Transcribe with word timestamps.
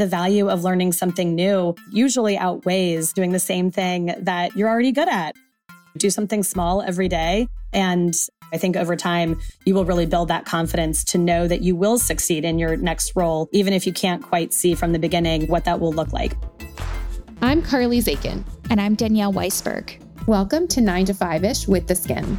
the 0.00 0.06
value 0.06 0.48
of 0.48 0.64
learning 0.64 0.92
something 0.92 1.34
new 1.34 1.74
usually 1.92 2.38
outweighs 2.38 3.12
doing 3.12 3.32
the 3.32 3.38
same 3.38 3.70
thing 3.70 4.14
that 4.18 4.56
you're 4.56 4.68
already 4.68 4.92
good 4.92 5.10
at. 5.10 5.36
Do 5.98 6.08
something 6.08 6.42
small 6.42 6.80
every 6.80 7.06
day. 7.06 7.48
And 7.74 8.14
I 8.50 8.56
think 8.56 8.76
over 8.76 8.96
time, 8.96 9.38
you 9.66 9.74
will 9.74 9.84
really 9.84 10.06
build 10.06 10.28
that 10.28 10.46
confidence 10.46 11.04
to 11.04 11.18
know 11.18 11.46
that 11.46 11.60
you 11.60 11.76
will 11.76 11.98
succeed 11.98 12.46
in 12.46 12.58
your 12.58 12.76
next 12.76 13.12
role, 13.14 13.50
even 13.52 13.74
if 13.74 13.86
you 13.86 13.92
can't 13.92 14.22
quite 14.22 14.54
see 14.54 14.74
from 14.74 14.92
the 14.92 14.98
beginning 14.98 15.46
what 15.48 15.66
that 15.66 15.80
will 15.80 15.92
look 15.92 16.14
like. 16.14 16.32
I'm 17.42 17.60
Carly 17.60 18.00
Zakin. 18.00 18.42
And 18.70 18.80
I'm 18.80 18.94
Danielle 18.94 19.34
Weisberg. 19.34 20.00
Welcome 20.26 20.66
to 20.68 20.80
9 20.80 21.04
to 21.06 21.14
5 21.14 21.44
ish 21.44 21.68
with 21.68 21.86
the 21.86 21.94
Skimm. 21.94 22.38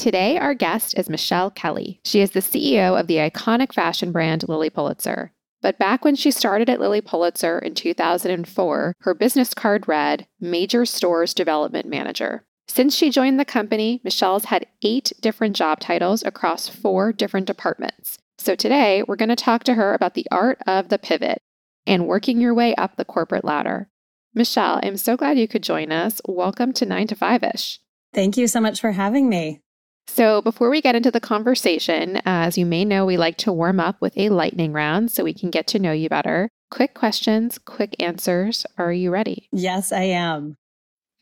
Today, 0.00 0.38
our 0.38 0.54
guest 0.54 0.94
is 0.96 1.10
Michelle 1.10 1.50
Kelly. 1.50 2.00
She 2.06 2.22
is 2.22 2.30
the 2.30 2.40
CEO 2.40 2.98
of 2.98 3.06
the 3.06 3.16
iconic 3.16 3.70
fashion 3.70 4.12
brand 4.12 4.48
Lilly 4.48 4.70
Pulitzer. 4.70 5.34
But 5.60 5.78
back 5.78 6.06
when 6.06 6.16
she 6.16 6.30
started 6.30 6.70
at 6.70 6.80
Lilly 6.80 7.02
Pulitzer 7.02 7.58
in 7.58 7.74
2004, 7.74 8.94
her 9.00 9.14
business 9.14 9.52
card 9.52 9.86
read 9.86 10.26
Major 10.40 10.86
Stores 10.86 11.34
Development 11.34 11.84
Manager. 11.84 12.46
Since 12.66 12.96
she 12.96 13.10
joined 13.10 13.38
the 13.38 13.44
company, 13.44 14.00
Michelle's 14.02 14.46
had 14.46 14.68
eight 14.80 15.12
different 15.20 15.54
job 15.54 15.80
titles 15.80 16.22
across 16.24 16.66
four 16.66 17.12
different 17.12 17.46
departments. 17.46 18.16
So 18.38 18.54
today, 18.54 19.02
we're 19.06 19.16
going 19.16 19.28
to 19.28 19.36
talk 19.36 19.64
to 19.64 19.74
her 19.74 19.92
about 19.92 20.14
the 20.14 20.26
art 20.30 20.56
of 20.66 20.88
the 20.88 20.98
pivot 20.98 21.42
and 21.86 22.08
working 22.08 22.40
your 22.40 22.54
way 22.54 22.74
up 22.76 22.96
the 22.96 23.04
corporate 23.04 23.44
ladder. 23.44 23.90
Michelle, 24.32 24.80
I'm 24.82 24.96
so 24.96 25.18
glad 25.18 25.38
you 25.38 25.46
could 25.46 25.62
join 25.62 25.92
us. 25.92 26.22
Welcome 26.24 26.72
to 26.72 26.86
9 26.86 27.06
to 27.08 27.14
5 27.14 27.44
ish. 27.54 27.80
Thank 28.14 28.38
you 28.38 28.46
so 28.46 28.62
much 28.62 28.80
for 28.80 28.92
having 28.92 29.28
me. 29.28 29.60
So, 30.08 30.42
before 30.42 30.70
we 30.70 30.80
get 30.80 30.96
into 30.96 31.10
the 31.10 31.20
conversation, 31.20 32.16
uh, 32.16 32.20
as 32.24 32.58
you 32.58 32.66
may 32.66 32.84
know, 32.84 33.06
we 33.06 33.16
like 33.16 33.36
to 33.38 33.52
warm 33.52 33.78
up 33.80 34.00
with 34.00 34.16
a 34.18 34.28
lightning 34.28 34.72
round 34.72 35.10
so 35.10 35.24
we 35.24 35.32
can 35.32 35.50
get 35.50 35.66
to 35.68 35.78
know 35.78 35.92
you 35.92 36.08
better. 36.08 36.50
Quick 36.70 36.94
questions, 36.94 37.58
quick 37.58 37.94
answers. 37.98 38.66
Are 38.76 38.92
you 38.92 39.10
ready? 39.10 39.48
Yes, 39.52 39.92
I 39.92 40.02
am. 40.02 40.56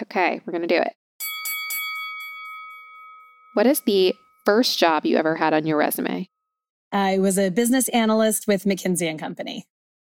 Okay, 0.02 0.40
we're 0.44 0.52
going 0.52 0.66
to 0.66 0.68
do 0.68 0.80
it. 0.80 0.92
What 3.54 3.66
is 3.66 3.80
the 3.80 4.14
first 4.44 4.78
job 4.78 5.04
you 5.04 5.16
ever 5.16 5.36
had 5.36 5.52
on 5.52 5.66
your 5.66 5.76
resume? 5.76 6.28
I 6.92 7.18
was 7.18 7.38
a 7.38 7.50
business 7.50 7.88
analyst 7.88 8.46
with 8.46 8.64
McKinsey 8.64 9.08
and 9.08 9.18
Company. 9.18 9.66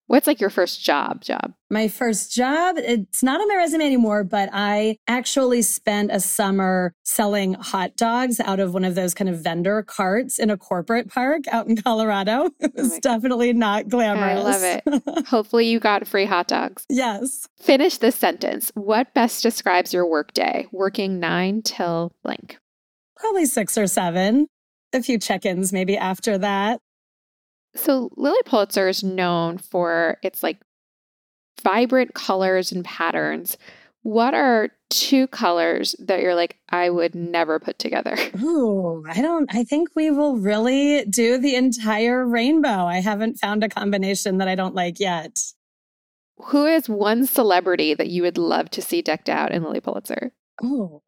What's 0.10 0.26
like 0.26 0.42
your 0.42 0.50
first 0.50 0.84
job 0.84 1.22
job? 1.22 1.54
My 1.70 1.88
first 1.88 2.34
job, 2.34 2.78
it's 2.80 3.22
not 3.22 3.40
on 3.42 3.48
my 3.48 3.58
resume 3.58 3.86
anymore, 3.86 4.24
but 4.24 4.50
I 4.52 4.98
actually 5.08 5.62
spent 5.62 6.10
a 6.12 6.20
summer 6.20 6.94
selling 7.04 7.54
hot 7.54 7.96
dogs 7.96 8.40
out 8.40 8.60
of 8.60 8.74
one 8.74 8.86
of 8.86 8.96
those 8.96 9.14
kind 9.14 9.30
of 9.30 9.44
vendor 9.44 9.84
carts 9.84 10.40
in 10.40 10.50
a 10.50 10.58
corporate 10.58 11.12
park 11.12 11.44
out 11.52 11.68
in 11.68 11.78
Colorado. 11.78 12.50
It 12.60 12.74
was 12.74 12.94
oh 12.94 13.00
definitely 13.02 13.54
not 13.54 13.88
glamorous. 13.88 14.40
I 14.40 14.82
love 14.88 15.04
it. 15.14 15.28
Hopefully 15.28 15.68
you 15.68 15.80
got 15.80 16.08
free 16.08 16.26
hot 16.26 16.48
dogs. 16.48 16.86
Yes. 16.90 17.48
Finish 17.62 18.00
this 18.00 18.16
sentence. 18.16 18.72
What 18.74 19.14
best 19.14 19.44
describes 19.44 19.94
your 19.94 20.10
workday? 20.10 20.66
Working 20.72 21.20
9 21.20 21.62
till 21.62 22.14
blank. 22.24 22.58
Probably 23.16 23.46
6 23.46 23.78
or 23.78 23.86
7. 23.86 24.48
A 24.92 25.04
few 25.04 25.20
check-ins 25.20 25.72
maybe 25.72 25.96
after 25.96 26.40
that. 26.40 26.80
So 27.76 28.10
Lilly 28.16 28.42
Pulitzer 28.46 28.88
is 28.88 29.04
known 29.04 29.58
for 29.58 30.18
its 30.24 30.44
like 30.44 30.60
vibrant 31.64 32.14
colors 32.14 32.72
and 32.72 32.84
patterns. 32.84 33.58
What 34.02 34.34
are 34.34 34.70
two 34.90 35.28
colors 35.28 35.96
that 36.00 36.22
you're 36.22 36.36
like, 36.36 36.58
I 36.70 36.90
would 36.90 37.16
never 37.16 37.60
put 37.60 37.78
together? 37.80 38.16
Ooh, 38.42 39.04
I 39.08 39.22
don't, 39.22 39.54
I 39.54 39.64
think 39.64 39.90
we 39.96 40.10
will 40.10 40.38
really 40.38 41.06
do 41.06 41.38
the 41.38 41.56
entire 41.56 42.26
rainbow. 42.26 42.86
I 42.86 43.02
haven't 43.02 43.36
found 43.36 43.64
a 43.64 43.70
combination 43.70 44.38
that 44.38 44.48
I 44.48 44.56
don't 44.56 44.74
like 44.74 45.00
yet. 45.00 45.38
Who 46.46 46.66
is 46.66 46.88
one 46.88 47.26
celebrity 47.26 47.94
that 47.94 48.10
you 48.10 48.24
would 48.24 48.38
love 48.38 48.70
to 48.72 48.82
see 48.82 49.02
decked 49.02 49.30
out 49.30 49.52
in 49.52 49.64
Lilly 49.64 49.82
Pulitzer? 49.82 50.32
Oh, 50.64 51.02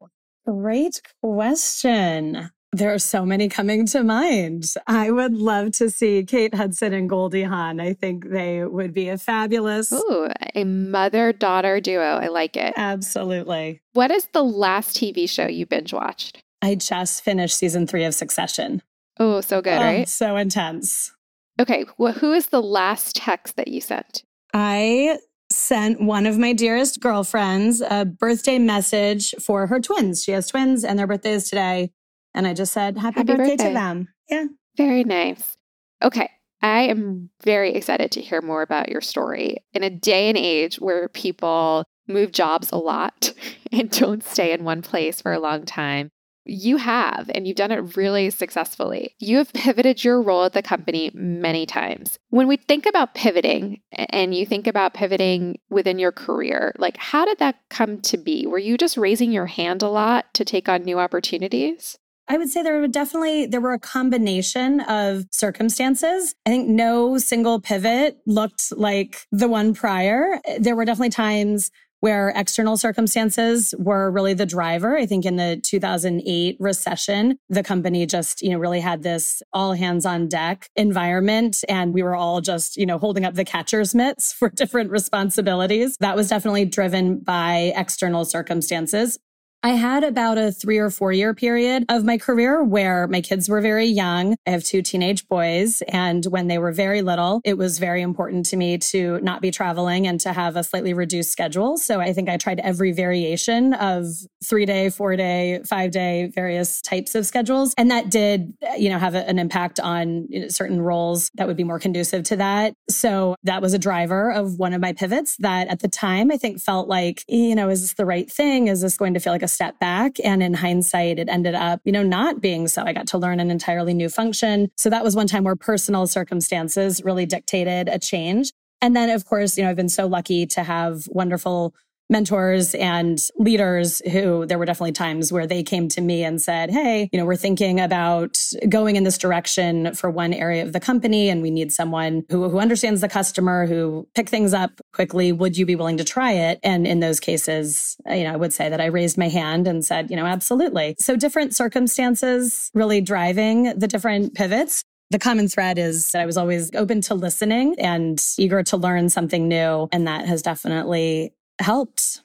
great 0.45 1.01
question. 1.23 2.51
There 2.73 2.93
are 2.93 2.99
so 2.99 3.25
many 3.25 3.49
coming 3.49 3.85
to 3.87 4.01
mind. 4.01 4.63
I 4.87 5.11
would 5.11 5.33
love 5.33 5.73
to 5.73 5.89
see 5.89 6.23
Kate 6.23 6.55
Hudson 6.55 6.93
and 6.93 7.09
Goldie 7.09 7.43
Hawn. 7.43 7.81
I 7.81 7.93
think 7.93 8.29
they 8.29 8.63
would 8.63 8.93
be 8.93 9.09
a 9.09 9.17
fabulous. 9.17 9.91
Ooh, 9.91 10.29
a 10.55 10.63
mother 10.63 11.33
daughter 11.33 11.81
duo. 11.81 12.01
I 12.01 12.27
like 12.27 12.55
it. 12.55 12.73
Absolutely. 12.77 13.81
What 13.91 14.09
is 14.09 14.27
the 14.27 14.43
last 14.43 14.95
TV 14.95 15.29
show 15.29 15.47
you 15.47 15.65
binge 15.65 15.91
watched? 15.91 16.41
I 16.61 16.75
just 16.75 17.25
finished 17.25 17.57
season 17.57 17.87
three 17.87 18.05
of 18.05 18.13
Succession. 18.13 18.81
Oh, 19.19 19.41
so 19.41 19.61
good, 19.61 19.77
oh, 19.77 19.81
right? 19.81 20.07
So 20.07 20.37
intense. 20.37 21.11
Okay. 21.59 21.83
Well, 21.97 22.13
who 22.13 22.31
is 22.31 22.47
the 22.47 22.61
last 22.61 23.17
text 23.17 23.57
that 23.57 23.67
you 23.67 23.81
sent? 23.81 24.23
I 24.53 25.19
sent 25.51 26.01
one 26.01 26.25
of 26.25 26.37
my 26.37 26.53
dearest 26.53 27.01
girlfriends 27.01 27.81
a 27.81 28.05
birthday 28.05 28.59
message 28.59 29.35
for 29.41 29.67
her 29.67 29.81
twins. 29.81 30.23
She 30.23 30.31
has 30.31 30.47
twins 30.47 30.85
and 30.85 30.97
their 30.97 31.07
birthday 31.07 31.33
is 31.33 31.49
today. 31.49 31.91
And 32.33 32.47
I 32.47 32.53
just 32.53 32.73
said, 32.73 32.97
Happy, 32.97 33.19
Happy 33.19 33.33
birthday, 33.33 33.49
birthday 33.55 33.67
to 33.69 33.73
them. 33.73 34.07
Yeah. 34.29 34.45
Very 34.77 35.03
nice. 35.03 35.57
Okay. 36.01 36.29
I 36.61 36.81
am 36.81 37.29
very 37.43 37.73
excited 37.73 38.11
to 38.11 38.21
hear 38.21 38.41
more 38.41 38.61
about 38.61 38.89
your 38.89 39.01
story. 39.01 39.57
In 39.73 39.83
a 39.83 39.89
day 39.89 40.29
and 40.29 40.37
age 40.37 40.75
where 40.75 41.09
people 41.09 41.85
move 42.07 42.31
jobs 42.31 42.71
a 42.71 42.77
lot 42.77 43.33
and 43.71 43.89
don't 43.89 44.23
stay 44.23 44.51
in 44.51 44.63
one 44.63 44.81
place 44.81 45.21
for 45.21 45.33
a 45.33 45.39
long 45.39 45.65
time, 45.65 46.09
you 46.43 46.77
have, 46.77 47.29
and 47.35 47.47
you've 47.47 47.57
done 47.57 47.71
it 47.71 47.95
really 47.95 48.29
successfully. 48.31 49.15
You 49.19 49.37
have 49.37 49.53
pivoted 49.53 50.03
your 50.03 50.21
role 50.21 50.43
at 50.43 50.53
the 50.53 50.63
company 50.63 51.11
many 51.13 51.65
times. 51.67 52.17
When 52.29 52.47
we 52.47 52.57
think 52.57 52.87
about 52.87 53.13
pivoting 53.13 53.81
and 53.91 54.33
you 54.33 54.45
think 54.45 54.65
about 54.65 54.95
pivoting 54.95 55.59
within 55.69 55.99
your 55.99 56.11
career, 56.11 56.73
like 56.79 56.97
how 56.97 57.25
did 57.25 57.37
that 57.39 57.57
come 57.69 58.01
to 58.01 58.17
be? 58.17 58.47
Were 58.47 58.57
you 58.57 58.77
just 58.77 58.97
raising 58.97 59.31
your 59.31 59.45
hand 59.45 59.83
a 59.83 59.89
lot 59.89 60.33
to 60.33 60.43
take 60.43 60.67
on 60.67 60.83
new 60.83 60.99
opportunities? 60.99 61.97
I 62.31 62.37
would 62.37 62.47
say 62.47 62.63
there 62.63 62.79
were 62.79 62.87
definitely 62.87 63.45
there 63.45 63.59
were 63.59 63.73
a 63.73 63.79
combination 63.79 64.79
of 64.79 65.25
circumstances. 65.33 66.33
I 66.45 66.49
think 66.49 66.69
no 66.69 67.17
single 67.17 67.59
pivot 67.59 68.19
looked 68.25 68.71
like 68.71 69.27
the 69.33 69.49
one 69.49 69.73
prior. 69.73 70.39
There 70.57 70.77
were 70.77 70.85
definitely 70.85 71.09
times 71.09 71.71
where 71.99 72.31
external 72.33 72.77
circumstances 72.77 73.75
were 73.77 74.09
really 74.09 74.33
the 74.33 74.45
driver. 74.45 74.97
I 74.97 75.05
think 75.05 75.25
in 75.25 75.35
the 75.35 75.59
2008 75.61 76.55
recession, 76.57 77.37
the 77.49 77.63
company 77.63 78.05
just, 78.05 78.41
you 78.41 78.51
know, 78.51 78.59
really 78.59 78.79
had 78.79 79.03
this 79.03 79.43
all 79.51 79.73
hands 79.73 80.05
on 80.05 80.29
deck 80.29 80.69
environment 80.77 81.57
and 81.67 81.93
we 81.93 82.01
were 82.01 82.15
all 82.15 82.39
just, 82.39 82.77
you 82.77 82.85
know, 82.85 82.97
holding 82.97 83.25
up 83.25 83.33
the 83.33 83.43
catcher's 83.43 83.93
mitts 83.93 84.31
for 84.39 84.49
different 84.49 84.89
responsibilities. 84.89 85.97
That 85.99 86.15
was 86.15 86.29
definitely 86.29 86.63
driven 86.63 87.19
by 87.19 87.73
external 87.75 88.23
circumstances. 88.23 89.19
I 89.63 89.71
had 89.71 90.03
about 90.03 90.39
a 90.39 90.51
three 90.51 90.79
or 90.79 90.89
four 90.89 91.13
year 91.13 91.35
period 91.35 91.85
of 91.87 92.03
my 92.03 92.17
career 92.17 92.63
where 92.63 93.07
my 93.07 93.21
kids 93.21 93.47
were 93.47 93.61
very 93.61 93.85
young. 93.85 94.35
I 94.47 94.49
have 94.49 94.63
two 94.63 94.81
teenage 94.81 95.27
boys. 95.27 95.83
And 95.87 96.25
when 96.25 96.47
they 96.47 96.57
were 96.57 96.71
very 96.71 97.03
little, 97.03 97.41
it 97.45 97.59
was 97.59 97.77
very 97.77 98.01
important 98.01 98.47
to 98.47 98.57
me 98.57 98.79
to 98.79 99.19
not 99.21 99.39
be 99.39 99.51
traveling 99.51 100.07
and 100.07 100.19
to 100.21 100.33
have 100.33 100.55
a 100.55 100.63
slightly 100.63 100.95
reduced 100.95 101.31
schedule. 101.31 101.77
So 101.77 101.99
I 101.99 102.11
think 102.11 102.27
I 102.27 102.37
tried 102.37 102.59
every 102.61 102.91
variation 102.91 103.75
of 103.75 104.07
three 104.43 104.65
day, 104.65 104.89
four 104.89 105.15
day, 105.15 105.61
five 105.63 105.91
day, 105.91 106.31
various 106.33 106.81
types 106.81 107.13
of 107.13 107.27
schedules. 107.27 107.75
And 107.77 107.91
that 107.91 108.09
did, 108.09 108.55
you 108.79 108.89
know, 108.89 108.97
have 108.97 109.13
an 109.13 109.37
impact 109.37 109.79
on 109.79 110.27
certain 110.49 110.81
roles 110.81 111.29
that 111.35 111.45
would 111.45 111.57
be 111.57 111.63
more 111.63 111.79
conducive 111.79 112.23
to 112.25 112.35
that. 112.37 112.73
So 112.89 113.35
that 113.43 113.61
was 113.61 113.75
a 113.75 113.79
driver 113.79 114.31
of 114.31 114.57
one 114.57 114.73
of 114.73 114.81
my 114.81 114.93
pivots 114.93 115.35
that 115.37 115.67
at 115.67 115.81
the 115.81 115.87
time 115.87 116.31
I 116.31 116.37
think 116.37 116.59
felt 116.59 116.87
like, 116.87 117.23
you 117.27 117.53
know, 117.53 117.69
is 117.69 117.81
this 117.81 117.93
the 117.93 118.07
right 118.07 118.29
thing? 118.31 118.67
Is 118.67 118.81
this 118.81 118.97
going 118.97 119.13
to 119.13 119.19
feel 119.19 119.33
like 119.33 119.43
a 119.43 119.50
step 119.51 119.79
back. 119.79 120.17
And 120.23 120.41
in 120.41 120.53
hindsight, 120.53 121.19
it 121.19 121.29
ended 121.29 121.55
up, 121.55 121.81
you 121.83 121.91
know, 121.91 122.03
not 122.03 122.41
being 122.41 122.67
so. 122.67 122.83
I 122.83 122.93
got 122.93 123.07
to 123.07 123.17
learn 123.17 123.39
an 123.39 123.51
entirely 123.51 123.93
new 123.93 124.09
function. 124.09 124.69
So 124.77 124.89
that 124.89 125.03
was 125.03 125.15
one 125.15 125.27
time 125.27 125.43
where 125.43 125.55
personal 125.55 126.07
circumstances 126.07 127.03
really 127.03 127.25
dictated 127.25 127.87
a 127.87 127.99
change. 127.99 128.51
And 128.81 128.95
then, 128.95 129.09
of 129.09 129.25
course, 129.25 129.57
you 129.57 129.63
know, 129.63 129.69
I've 129.69 129.75
been 129.75 129.89
so 129.89 130.07
lucky 130.07 130.45
to 130.47 130.63
have 130.63 131.07
wonderful 131.07 131.75
mentors 132.11 132.75
and 132.75 133.19
leaders 133.37 134.01
who 134.11 134.45
there 134.45 134.59
were 134.59 134.65
definitely 134.65 134.91
times 134.91 135.31
where 135.31 135.47
they 135.47 135.63
came 135.63 135.87
to 135.87 136.01
me 136.01 136.23
and 136.23 136.41
said, 136.41 136.69
Hey, 136.69 137.09
you 137.11 137.17
know, 137.17 137.25
we're 137.25 137.35
thinking 137.35 137.79
about 137.79 138.37
going 138.69 138.97
in 138.97 139.03
this 139.03 139.17
direction 139.17 139.95
for 139.95 140.11
one 140.11 140.33
area 140.33 140.63
of 140.63 140.73
the 140.73 140.79
company 140.79 141.29
and 141.29 141.41
we 141.41 141.49
need 141.49 141.71
someone 141.71 142.23
who, 142.29 142.49
who 142.49 142.59
understands 142.59 143.01
the 143.01 143.09
customer, 143.09 143.65
who 143.65 144.07
pick 144.13 144.29
things 144.29 144.53
up 144.53 144.81
quickly. 144.93 145.31
Would 145.31 145.57
you 145.57 145.65
be 145.65 145.75
willing 145.75 145.97
to 145.97 146.03
try 146.03 146.33
it? 146.33 146.59
And 146.63 146.85
in 146.85 146.99
those 146.99 147.19
cases, 147.19 147.95
you 148.09 148.25
know, 148.25 148.33
I 148.33 148.37
would 148.37 148.53
say 148.53 148.69
that 148.69 148.81
I 148.81 148.87
raised 148.87 149.17
my 149.17 149.29
hand 149.29 149.67
and 149.67 149.83
said, 149.83 150.11
you 150.11 150.17
know, 150.17 150.25
absolutely. 150.25 150.95
So 150.99 151.15
different 151.15 151.55
circumstances 151.55 152.69
really 152.73 152.99
driving 152.99 153.77
the 153.79 153.87
different 153.87 154.35
pivots. 154.35 154.83
The 155.11 155.19
common 155.19 155.47
thread 155.49 155.77
is 155.77 156.11
that 156.11 156.21
I 156.21 156.25
was 156.25 156.37
always 156.37 156.73
open 156.73 157.01
to 157.01 157.15
listening 157.15 157.75
and 157.79 158.21
eager 158.37 158.63
to 158.63 158.77
learn 158.77 159.09
something 159.09 159.47
new. 159.47 159.89
And 159.91 160.07
that 160.07 160.25
has 160.25 160.41
definitely 160.41 161.33
helped. 161.61 162.23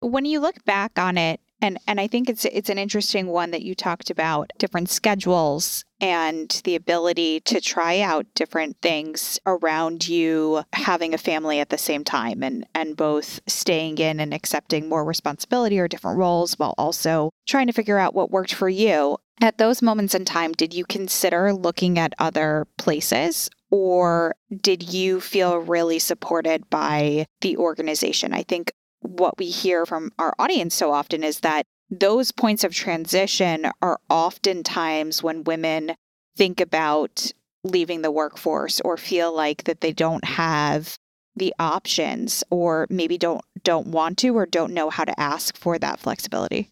When 0.00 0.24
you 0.24 0.40
look 0.40 0.64
back 0.64 0.98
on 0.98 1.16
it, 1.18 1.40
and, 1.64 1.78
and 1.86 1.98
I 1.98 2.06
think 2.06 2.28
it's 2.28 2.44
it's 2.44 2.68
an 2.68 2.76
interesting 2.76 3.28
one 3.28 3.50
that 3.52 3.62
you 3.62 3.74
talked 3.74 4.10
about 4.10 4.52
different 4.58 4.90
schedules 4.90 5.84
and 5.98 6.60
the 6.64 6.74
ability 6.74 7.40
to 7.40 7.58
try 7.58 8.00
out 8.00 8.26
different 8.34 8.76
things 8.82 9.40
around 9.46 10.06
you 10.06 10.64
having 10.74 11.14
a 11.14 11.18
family 11.18 11.60
at 11.60 11.70
the 11.70 11.78
same 11.78 12.04
time 12.04 12.42
and 12.42 12.66
and 12.74 12.96
both 12.96 13.40
staying 13.46 13.96
in 13.96 14.20
and 14.20 14.34
accepting 14.34 14.90
more 14.90 15.04
responsibility 15.04 15.78
or 15.78 15.88
different 15.88 16.18
roles 16.18 16.54
while 16.58 16.74
also 16.76 17.30
trying 17.48 17.66
to 17.66 17.72
figure 17.72 17.98
out 17.98 18.14
what 18.14 18.30
worked 18.30 18.52
for 18.52 18.68
you. 18.68 19.16
At 19.40 19.58
those 19.58 19.82
moments 19.82 20.14
in 20.14 20.26
time, 20.26 20.52
did 20.52 20.74
you 20.74 20.84
consider 20.84 21.52
looking 21.52 21.98
at 21.98 22.14
other 22.18 22.66
places 22.76 23.48
or 23.70 24.36
did 24.60 24.92
you 24.94 25.20
feel 25.20 25.56
really 25.56 25.98
supported 25.98 26.68
by 26.68 27.26
the 27.40 27.56
organization? 27.56 28.32
I 28.32 28.42
think 28.42 28.72
what 29.04 29.38
we 29.38 29.46
hear 29.46 29.86
from 29.86 30.10
our 30.18 30.34
audience 30.38 30.74
so 30.74 30.92
often 30.92 31.22
is 31.22 31.40
that 31.40 31.66
those 31.90 32.32
points 32.32 32.64
of 32.64 32.74
transition 32.74 33.70
are 33.82 34.00
oftentimes 34.08 35.22
when 35.22 35.44
women 35.44 35.94
think 36.36 36.60
about 36.60 37.30
leaving 37.62 38.02
the 38.02 38.10
workforce 38.10 38.80
or 38.80 38.96
feel 38.96 39.34
like 39.34 39.64
that 39.64 39.80
they 39.80 39.92
don't 39.92 40.24
have 40.24 40.96
the 41.36 41.54
options 41.58 42.44
or 42.50 42.86
maybe 42.90 43.18
don't 43.18 43.44
don't 43.62 43.88
want 43.88 44.18
to 44.18 44.36
or 44.36 44.46
don't 44.46 44.72
know 44.72 44.90
how 44.90 45.04
to 45.04 45.18
ask 45.18 45.56
for 45.56 45.78
that 45.78 45.98
flexibility. 45.98 46.70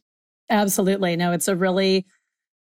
Absolutely. 0.50 1.16
No, 1.16 1.32
it's 1.32 1.48
a 1.48 1.56
really 1.56 2.06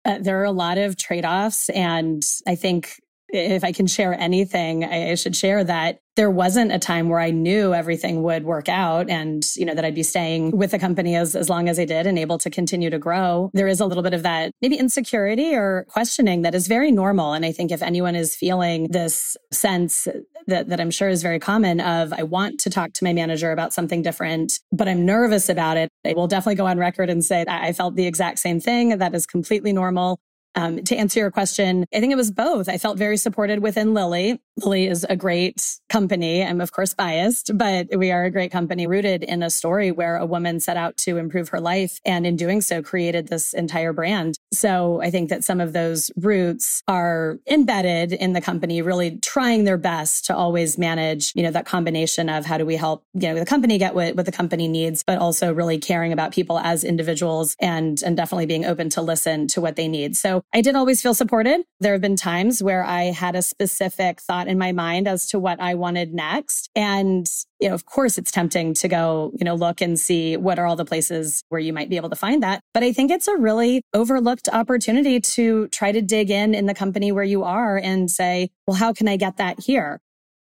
uh, 0.04 0.18
there 0.20 0.40
are 0.40 0.44
a 0.44 0.52
lot 0.52 0.78
of 0.78 0.96
trade 0.96 1.24
offs. 1.24 1.68
And 1.70 2.22
I 2.46 2.54
think 2.54 3.00
if 3.28 3.64
I 3.64 3.72
can 3.72 3.86
share 3.86 4.18
anything, 4.18 4.84
I, 4.84 5.10
I 5.10 5.14
should 5.14 5.36
share 5.36 5.64
that 5.64 6.00
there 6.16 6.30
wasn't 6.30 6.72
a 6.72 6.78
time 6.78 7.10
where 7.10 7.20
I 7.20 7.30
knew 7.30 7.74
everything 7.74 8.22
would 8.22 8.44
work 8.44 8.70
out 8.70 9.10
and, 9.10 9.44
you 9.54 9.66
know, 9.66 9.74
that 9.74 9.84
I'd 9.84 9.94
be 9.94 10.02
staying 10.02 10.56
with 10.56 10.70
the 10.70 10.78
company 10.78 11.14
as, 11.14 11.36
as 11.36 11.50
long 11.50 11.68
as 11.68 11.78
I 11.78 11.84
did 11.84 12.06
and 12.06 12.18
able 12.18 12.38
to 12.38 12.48
continue 12.48 12.88
to 12.88 12.98
grow. 12.98 13.50
There 13.52 13.68
is 13.68 13.80
a 13.80 13.86
little 13.86 14.02
bit 14.02 14.14
of 14.14 14.22
that 14.22 14.52
maybe 14.62 14.76
insecurity 14.76 15.54
or 15.54 15.84
questioning 15.90 16.40
that 16.42 16.54
is 16.54 16.68
very 16.68 16.90
normal. 16.90 17.34
And 17.34 17.44
I 17.44 17.52
think 17.52 17.70
if 17.70 17.82
anyone 17.82 18.16
is 18.16 18.34
feeling 18.34 18.88
this 18.90 19.36
sense 19.52 20.08
that, 20.46 20.70
that 20.70 20.80
I'm 20.80 20.90
sure 20.90 21.10
is 21.10 21.22
very 21.22 21.38
common 21.38 21.80
of, 21.80 22.14
I 22.14 22.22
want 22.22 22.60
to 22.60 22.70
talk 22.70 22.94
to 22.94 23.04
my 23.04 23.12
manager 23.12 23.52
about 23.52 23.74
something 23.74 24.00
different, 24.00 24.58
but 24.72 24.88
I'm 24.88 25.04
nervous 25.04 25.50
about 25.50 25.76
it, 25.76 25.90
I 26.06 26.14
will 26.14 26.28
definitely 26.28 26.54
go 26.54 26.66
on 26.66 26.78
record 26.78 27.10
and 27.10 27.22
say 27.22 27.44
I 27.46 27.74
felt 27.74 27.94
the 27.94 28.06
exact 28.06 28.38
same 28.38 28.58
thing. 28.58 28.96
That 28.96 29.14
is 29.14 29.26
completely 29.26 29.72
normal. 29.74 30.18
Um, 30.56 30.82
to 30.84 30.96
answer 30.96 31.20
your 31.20 31.30
question, 31.30 31.84
I 31.94 32.00
think 32.00 32.12
it 32.12 32.16
was 32.16 32.30
both. 32.30 32.68
I 32.68 32.78
felt 32.78 32.98
very 32.98 33.18
supported 33.18 33.60
within 33.62 33.94
Lilly. 33.94 34.40
Lilly 34.58 34.86
is 34.86 35.04
a 35.08 35.16
great 35.16 35.78
company. 35.88 36.42
I'm 36.42 36.60
of 36.60 36.72
course 36.72 36.94
biased, 36.94 37.56
but 37.56 37.88
we 37.96 38.10
are 38.10 38.24
a 38.24 38.30
great 38.30 38.50
company 38.50 38.86
rooted 38.86 39.22
in 39.22 39.42
a 39.42 39.50
story 39.50 39.90
where 39.90 40.16
a 40.16 40.24
woman 40.24 40.60
set 40.60 40.76
out 40.76 40.96
to 40.98 41.18
improve 41.18 41.50
her 41.50 41.60
life 41.60 42.00
and 42.04 42.26
in 42.26 42.36
doing 42.36 42.60
so 42.60 42.82
created 42.82 43.28
this 43.28 43.52
entire 43.52 43.92
brand. 43.92 44.38
So 44.52 45.02
I 45.02 45.10
think 45.10 45.28
that 45.28 45.44
some 45.44 45.60
of 45.60 45.74
those 45.74 46.10
roots 46.16 46.82
are 46.88 47.38
embedded 47.46 48.12
in 48.12 48.32
the 48.32 48.40
company, 48.40 48.80
really 48.80 49.18
trying 49.18 49.64
their 49.64 49.76
best 49.76 50.24
to 50.26 50.36
always 50.36 50.78
manage, 50.78 51.32
you 51.34 51.42
know, 51.42 51.50
that 51.50 51.66
combination 51.66 52.28
of 52.28 52.46
how 52.46 52.56
do 52.56 52.64
we 52.64 52.76
help, 52.76 53.04
you 53.12 53.28
know, 53.28 53.34
the 53.34 53.44
company 53.44 53.76
get 53.76 53.94
what, 53.94 54.16
what 54.16 54.24
the 54.24 54.32
company 54.32 54.68
needs, 54.68 55.04
but 55.06 55.18
also 55.18 55.52
really 55.52 55.78
caring 55.78 56.12
about 56.12 56.32
people 56.32 56.58
as 56.60 56.82
individuals 56.84 57.56
and, 57.60 58.02
and 58.02 58.16
definitely 58.16 58.46
being 58.46 58.64
open 58.64 58.88
to 58.90 59.02
listen 59.02 59.46
to 59.48 59.60
what 59.60 59.76
they 59.76 59.88
need. 59.88 60.16
So 60.16 60.42
I 60.54 60.62
did 60.62 60.76
always 60.76 61.02
feel 61.02 61.14
supported. 61.14 61.62
There 61.80 61.92
have 61.92 62.00
been 62.00 62.16
times 62.16 62.62
where 62.62 62.84
I 62.84 63.04
had 63.04 63.36
a 63.36 63.42
specific 63.42 64.20
thought 64.20 64.45
in 64.48 64.58
my 64.58 64.72
mind 64.72 65.08
as 65.08 65.26
to 65.28 65.38
what 65.38 65.60
I 65.60 65.74
wanted 65.74 66.14
next. 66.14 66.70
And, 66.74 67.26
you 67.60 67.68
know, 67.68 67.74
of 67.74 67.86
course, 67.86 68.18
it's 68.18 68.30
tempting 68.30 68.74
to 68.74 68.88
go, 68.88 69.32
you 69.38 69.44
know, 69.44 69.54
look 69.54 69.80
and 69.80 69.98
see 69.98 70.36
what 70.36 70.58
are 70.58 70.66
all 70.66 70.76
the 70.76 70.84
places 70.84 71.42
where 71.48 71.60
you 71.60 71.72
might 71.72 71.90
be 71.90 71.96
able 71.96 72.10
to 72.10 72.16
find 72.16 72.42
that. 72.42 72.60
But 72.74 72.82
I 72.82 72.92
think 72.92 73.10
it's 73.10 73.28
a 73.28 73.36
really 73.36 73.82
overlooked 73.94 74.48
opportunity 74.52 75.20
to 75.20 75.68
try 75.68 75.92
to 75.92 76.02
dig 76.02 76.30
in 76.30 76.54
in 76.54 76.66
the 76.66 76.74
company 76.74 77.12
where 77.12 77.24
you 77.24 77.44
are 77.44 77.78
and 77.78 78.10
say, 78.10 78.50
well, 78.66 78.76
how 78.76 78.92
can 78.92 79.08
I 79.08 79.16
get 79.16 79.36
that 79.36 79.60
here? 79.60 80.00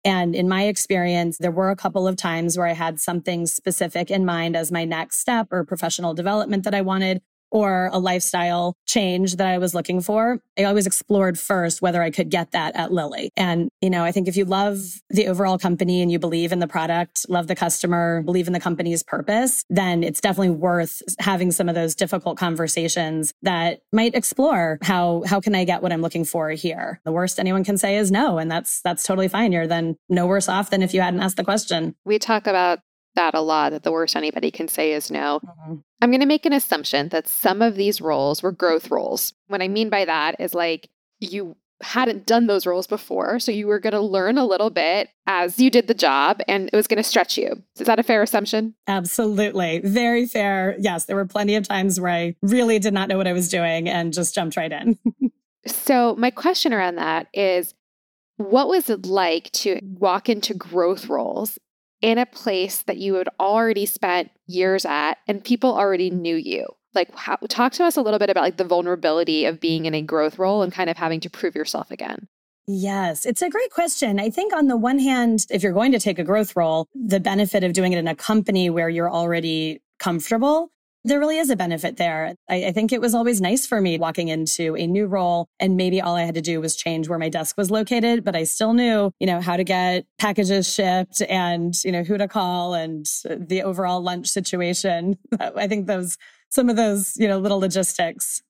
And 0.04 0.36
in 0.36 0.48
my 0.48 0.66
experience, 0.66 1.38
there 1.38 1.50
were 1.50 1.70
a 1.70 1.76
couple 1.76 2.06
of 2.06 2.16
times 2.16 2.56
where 2.56 2.68
I 2.68 2.74
had 2.74 3.00
something 3.00 3.44
specific 3.46 4.08
in 4.08 4.24
mind 4.24 4.54
as 4.56 4.70
my 4.70 4.84
next 4.84 5.18
step 5.18 5.48
or 5.50 5.64
professional 5.64 6.14
development 6.14 6.62
that 6.62 6.74
I 6.76 6.82
wanted 6.82 7.22
or 7.50 7.90
a 7.93 7.98
lifestyle 7.98 8.75
change 8.87 9.37
that 9.37 9.46
I 9.46 9.58
was 9.58 9.75
looking 9.75 10.00
for, 10.00 10.40
I 10.58 10.64
always 10.64 10.87
explored 10.87 11.38
first 11.38 11.82
whether 11.82 12.02
I 12.02 12.10
could 12.10 12.31
get 12.31 12.52
that 12.52 12.76
at 12.76 12.93
Lilly. 12.93 13.31
And, 13.37 13.69
you 13.81 13.90
know, 13.90 14.04
I 14.04 14.12
think 14.12 14.28
if 14.28 14.37
you 14.37 14.44
love 14.44 14.78
the 15.10 15.28
overall 15.28 15.58
company 15.58 16.02
and 16.02 16.10
you 16.10 16.19
believe 16.19 16.52
in 16.52 16.58
the 16.58 16.66
product, 16.66 17.26
love 17.28 17.46
the 17.46 17.54
customer, 17.54 18.22
believe 18.22 18.46
in 18.46 18.52
the 18.52 18.60
company's 18.60 19.02
purpose, 19.02 19.64
then 19.70 20.02
it's 20.02 20.20
definitely 20.20 20.50
worth 20.50 21.02
having 21.19 21.50
some 21.50 21.69
of 21.69 21.75
those 21.75 21.94
difficult 21.94 22.38
conversations 22.38 23.32
that 23.43 23.81
might 23.93 24.14
explore 24.14 24.78
how, 24.82 25.22
how 25.26 25.40
can 25.40 25.54
I 25.54 25.64
get 25.64 25.82
what 25.82 25.93
I'm 25.93 26.02
looking 26.02 26.25
for 26.25 26.50
here? 26.50 27.00
The 27.04 27.12
worst 27.12 27.38
anyone 27.38 27.64
can 27.64 27.78
say 27.78 27.96
is 27.96 28.10
no. 28.10 28.38
And 28.38 28.50
that's, 28.50 28.81
that's 28.82 29.02
totally 29.02 29.28
fine. 29.28 29.52
You're 29.52 29.66
then 29.66 29.96
no 30.08 30.26
worse 30.26 30.48
off 30.48 30.70
than 30.70 30.82
if 30.82 30.94
you 30.94 31.00
hadn't 31.00 31.20
asked 31.20 31.37
the 31.37 31.44
question. 31.44 31.94
We 32.04 32.19
talk 32.19 32.46
about 32.46 32.81
that 33.16 33.34
a 33.34 33.40
lot 33.40 33.72
that 33.72 33.82
the 33.82 33.92
worst 33.92 34.16
anybody 34.16 34.50
can 34.50 34.68
say 34.68 34.92
is 34.92 35.10
no. 35.10 35.40
Mm-hmm. 35.44 35.74
I'm 36.00 36.10
going 36.10 36.20
to 36.20 36.26
make 36.26 36.46
an 36.46 36.52
assumption 36.52 37.08
that 37.08 37.28
some 37.28 37.62
of 37.62 37.74
these 37.74 38.00
roles 38.00 38.42
were 38.42 38.52
growth 38.52 38.90
roles. 38.90 39.34
What 39.48 39.62
I 39.62 39.68
mean 39.68 39.90
by 39.90 40.04
that 40.04 40.36
is 40.38 40.54
like 40.54 40.88
you 41.18 41.56
hadn't 41.82 42.26
done 42.26 42.46
those 42.46 42.66
roles 42.66 42.86
before. 42.86 43.38
So 43.38 43.52
you 43.52 43.66
were 43.66 43.78
going 43.78 43.92
to 43.92 44.00
learn 44.00 44.38
a 44.38 44.46
little 44.46 44.70
bit 44.70 45.10
as 45.26 45.58
you 45.58 45.70
did 45.70 45.88
the 45.88 45.94
job 45.94 46.40
and 46.48 46.70
it 46.72 46.76
was 46.76 46.86
going 46.86 46.96
to 46.96 47.02
stretch 47.02 47.36
you. 47.36 47.62
Is 47.78 47.86
that 47.86 47.98
a 47.98 48.02
fair 48.02 48.22
assumption? 48.22 48.74
Absolutely. 48.86 49.80
Very 49.84 50.26
fair. 50.26 50.76
Yes, 50.78 51.04
there 51.04 51.16
were 51.16 51.26
plenty 51.26 51.54
of 51.54 51.69
times 51.69 52.00
where 52.00 52.12
I 52.12 52.36
really 52.42 52.78
did 52.78 52.94
not 52.94 53.08
know 53.08 53.19
what 53.19 53.26
I 53.26 53.32
was 53.32 53.48
doing 53.48 53.88
and 53.88 54.12
just 54.12 54.34
jumped 54.34 54.56
right 54.56 54.72
in. 54.72 54.98
so, 55.66 56.16
my 56.16 56.30
question 56.30 56.72
around 56.72 56.96
that 56.96 57.26
is 57.34 57.74
what 58.36 58.69
was 58.69 58.90
it 58.90 59.06
like 59.06 59.50
to 59.50 59.80
walk 59.82 60.28
into 60.28 60.54
growth 60.54 61.08
roles 61.08 61.58
in 62.06 62.19
a 62.19 62.25
place 62.25 62.82
that 62.82 62.99
you 62.99 63.14
had 63.14 63.29
already 63.41 63.85
spent 63.85 64.31
years 64.47 64.85
at 64.85 65.19
and 65.27 65.43
people 65.43 65.77
already 65.77 66.08
knew 66.08 66.36
you? 66.36 66.65
Like, 66.94 67.13
how, 67.17 67.36
talk 67.48 67.72
to 67.72 67.84
us 67.84 67.96
a 67.96 68.01
little 68.01 68.20
bit 68.20 68.31
about 68.31 68.44
like 68.44 68.58
the 68.58 68.65
vulnerability 68.65 69.44
of 69.44 69.58
being 69.58 69.86
in 69.86 69.94
a 69.94 70.03
growth 70.03 70.39
role 70.39 70.63
and 70.63 70.72
kind 70.72 70.89
of 70.89 70.96
having 70.96 71.19
to 71.20 71.29
prove 71.29 71.56
yourself 71.56 71.91
again. 71.91 72.29
Yes, 72.69 73.27
it's 73.27 73.43
a 73.43 73.51
great 73.51 73.72
question. 73.72 74.20
I 74.20 74.31
think 74.31 74.55
on 74.55 74.69
the 74.69 74.77
one 74.77 75.01
hand, 75.01 75.46
if 75.51 75.65
you're 75.65 75.72
going 75.72 75.91
to 75.93 75.98
take 75.98 76.20
a 76.20 76.25
growth 76.25 76.55
role, 76.55 76.86
the 76.94 77.19
benefit 77.19 77.65
of 77.65 77.72
doing 77.72 77.93
it 77.93 77.98
in 77.98 78.06
a 78.06 78.15
company 78.15 78.70
where 78.70 78.89
you're 78.89 79.10
already 79.10 79.82
comfortable 79.98 80.70
there 81.06 81.20
really 81.20 81.39
is 81.39 81.51
a 81.51 81.56
benefit 81.56 81.96
there. 81.96 82.34
I, 82.51 82.67
I, 82.67 82.72
think 82.72 82.93
it 82.93 83.01
was 83.01 83.15
always 83.15 83.41
nice 83.41 83.65
for 83.65 83.81
me 83.81 83.96
walking 83.96 84.27
into 84.27 84.77
a 84.77 84.86
new 84.86 85.06
role 85.06 85.48
and 85.60 85.77
maybe 85.77 86.01
all 86.01 86.17
I 86.17 86.22
had 86.22 86.34
to 86.34 86.41
do 86.41 86.60
was 86.60 86.75
change 86.75 87.08
where 87.08 87.19
my 87.19 87.29
desk 87.29 87.56
was 87.56 87.70
located, 87.70 88.25
but 88.25 88.34
I 88.34 88.43
still 88.43 88.72
knew, 88.72 89.13
you 89.20 89.27
know, 89.27 89.41
how 89.41 89.56
to 89.56 89.63
get 89.63 90.05
packages 90.19 90.72
shipped 90.72 91.22
and, 91.22 91.75
you 91.84 91.93
know, 91.93 92.03
who 92.03 92.19
to 92.19 92.27
call 92.27 92.75
and 92.75 93.06
the 93.25 93.63
overall 93.63 94.01
lunch 94.03 94.27
situation. 94.27 95.17
I 95.41 95.69
think 95.69 95.86
those, 95.86 96.19
some 96.51 96.69
of 96.69 96.77
those, 96.77 97.17
you 97.17 97.29
know, 97.29 97.39
little 97.39 97.60
logistics 97.60 98.43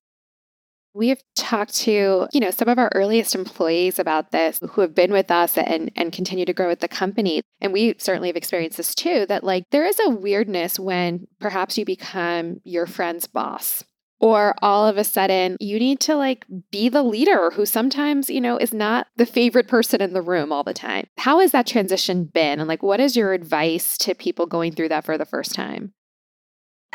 we 0.97 1.09
have 1.11 1.23
talked 1.35 1.75
to, 1.75 2.27
you 2.33 2.41
know, 2.41 2.51
some 2.51 2.69
of 2.69 2.79
our 2.79 2.91
earliest 2.95 3.35
employees 3.35 3.99
about 3.99 4.33
this 4.33 4.61
who 4.71 4.81
have 4.81 4.95
been 4.95 5.13
with 5.13 5.31
us 5.31 5.59
and 5.59 5.93
and 5.95 6.13
continue 6.13 6.47
to 6.47 6.55
grow 6.55 6.69
with 6.69 6.81
the 6.81 6.89
company. 6.89 7.43
And 7.61 7.73
we 7.73 7.95
certainly 7.99 8.29
have 8.29 8.37
experienced 8.37 8.79
this 8.79 8.95
too 8.95 9.27
that 9.27 9.45
like 9.45 9.65
there 9.71 9.85
is 9.85 10.01
a 10.05 10.11
weirdness 10.11 10.79
when 10.79 11.27
perhaps 11.39 11.77
you 11.77 11.85
become 11.85 12.61
your 12.65 12.87
friend's 12.87 13.27
boss 13.27 13.85
or 14.19 14.55
all 14.63 14.89
of 14.89 14.97
a 14.97 15.05
sudden 15.05 15.59
you 15.61 15.79
need 15.79 16.01
to 16.01 16.17
like 16.17 16.47
be 16.71 16.89
the 16.89 17.03
leader 17.03 17.51
who 17.51 17.67
sometimes 17.67 18.31
you 18.31 18.41
know 18.41 18.57
is 18.57 18.73
not 18.73 19.07
the 19.17 19.27
favorite 19.27 19.69
person 19.69 20.01
in 20.01 20.15
the 20.15 20.23
room 20.23 20.51
all 20.51 20.65
the 20.65 20.73
time. 20.73 21.07
How 21.19 21.41
has 21.41 21.53
that 21.53 21.67
transition 21.67 22.25
been? 22.25 22.59
And 22.59 22.69
like 22.69 22.83
what 22.83 23.01
is 23.01 23.17
your 23.17 23.35
advice 23.35 23.99
to 23.99 24.15
people 24.15 24.47
going 24.47 24.73
through 24.73 24.89
that 24.89 25.05
for 25.05 25.19
the 25.19 25.27
first 25.27 25.55
time 25.55 25.93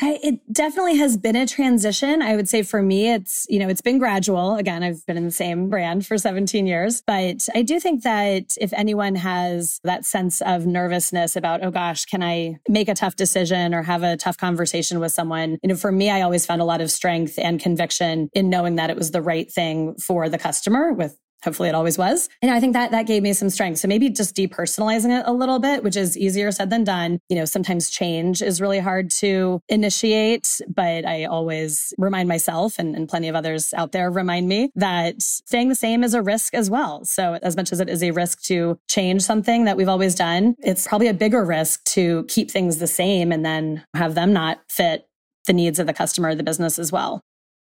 I, 0.01 0.19
it 0.23 0.39
definitely 0.51 0.97
has 0.97 1.15
been 1.15 1.35
a 1.35 1.45
transition. 1.45 2.23
I 2.23 2.35
would 2.35 2.49
say 2.49 2.63
for 2.63 2.81
me, 2.81 3.11
it's, 3.11 3.45
you 3.49 3.59
know, 3.59 3.69
it's 3.69 3.81
been 3.81 3.99
gradual. 3.99 4.55
Again, 4.55 4.81
I've 4.81 5.05
been 5.05 5.17
in 5.17 5.25
the 5.25 5.31
same 5.31 5.69
brand 5.69 6.07
for 6.07 6.17
17 6.17 6.65
years, 6.65 7.03
but 7.05 7.47
I 7.53 7.61
do 7.61 7.79
think 7.79 8.01
that 8.03 8.55
if 8.59 8.73
anyone 8.73 9.15
has 9.15 9.79
that 9.83 10.05
sense 10.05 10.41
of 10.41 10.65
nervousness 10.65 11.35
about, 11.35 11.63
oh 11.63 11.69
gosh, 11.69 12.05
can 12.05 12.23
I 12.23 12.59
make 12.67 12.89
a 12.89 12.95
tough 12.95 13.15
decision 13.15 13.75
or 13.75 13.83
have 13.83 14.01
a 14.01 14.17
tough 14.17 14.37
conversation 14.37 14.99
with 14.99 15.11
someone? 15.11 15.59
You 15.61 15.69
know, 15.69 15.75
for 15.75 15.91
me, 15.91 16.09
I 16.09 16.21
always 16.21 16.47
found 16.47 16.61
a 16.61 16.65
lot 16.65 16.81
of 16.81 16.89
strength 16.89 17.37
and 17.37 17.59
conviction 17.59 18.29
in 18.33 18.49
knowing 18.49 18.77
that 18.77 18.89
it 18.89 18.97
was 18.97 19.11
the 19.11 19.21
right 19.21 19.51
thing 19.51 19.95
for 19.95 20.29
the 20.29 20.39
customer 20.39 20.93
with 20.93 21.15
hopefully 21.43 21.69
it 21.69 21.75
always 21.75 21.97
was. 21.97 22.29
And 22.41 22.51
I 22.51 22.59
think 22.59 22.73
that 22.73 22.91
that 22.91 23.07
gave 23.07 23.23
me 23.23 23.33
some 23.33 23.49
strength. 23.49 23.79
So 23.79 23.87
maybe 23.87 24.09
just 24.09 24.35
depersonalizing 24.35 25.19
it 25.19 25.23
a 25.25 25.33
little 25.33 25.59
bit, 25.59 25.83
which 25.83 25.95
is 25.95 26.17
easier 26.17 26.51
said 26.51 26.69
than 26.69 26.83
done. 26.83 27.19
You 27.29 27.37
know, 27.37 27.45
sometimes 27.45 27.89
change 27.89 28.41
is 28.41 28.61
really 28.61 28.79
hard 28.79 29.11
to 29.11 29.61
initiate, 29.69 30.61
but 30.67 31.05
I 31.05 31.25
always 31.25 31.93
remind 31.97 32.27
myself 32.27 32.77
and, 32.77 32.95
and 32.95 33.09
plenty 33.09 33.27
of 33.27 33.35
others 33.35 33.73
out 33.73 33.91
there 33.91 34.11
remind 34.11 34.47
me 34.47 34.71
that 34.75 35.21
staying 35.21 35.69
the 35.69 35.75
same 35.75 36.03
is 36.03 36.13
a 36.13 36.21
risk 36.21 36.53
as 36.53 36.69
well. 36.69 37.03
So 37.05 37.39
as 37.41 37.55
much 37.55 37.71
as 37.71 37.79
it 37.79 37.89
is 37.89 38.03
a 38.03 38.11
risk 38.11 38.41
to 38.43 38.79
change 38.89 39.21
something 39.21 39.65
that 39.65 39.77
we've 39.77 39.89
always 39.89 40.15
done, 40.15 40.55
it's 40.59 40.87
probably 40.87 41.07
a 41.07 41.13
bigger 41.13 41.43
risk 41.43 41.83
to 41.85 42.25
keep 42.27 42.51
things 42.51 42.77
the 42.77 42.87
same 42.87 43.31
and 43.31 43.45
then 43.45 43.83
have 43.95 44.15
them 44.15 44.33
not 44.33 44.61
fit 44.69 45.07
the 45.47 45.53
needs 45.53 45.79
of 45.79 45.87
the 45.87 45.93
customer 45.93 46.29
or 46.29 46.35
the 46.35 46.43
business 46.43 46.77
as 46.77 46.91
well. 46.91 47.23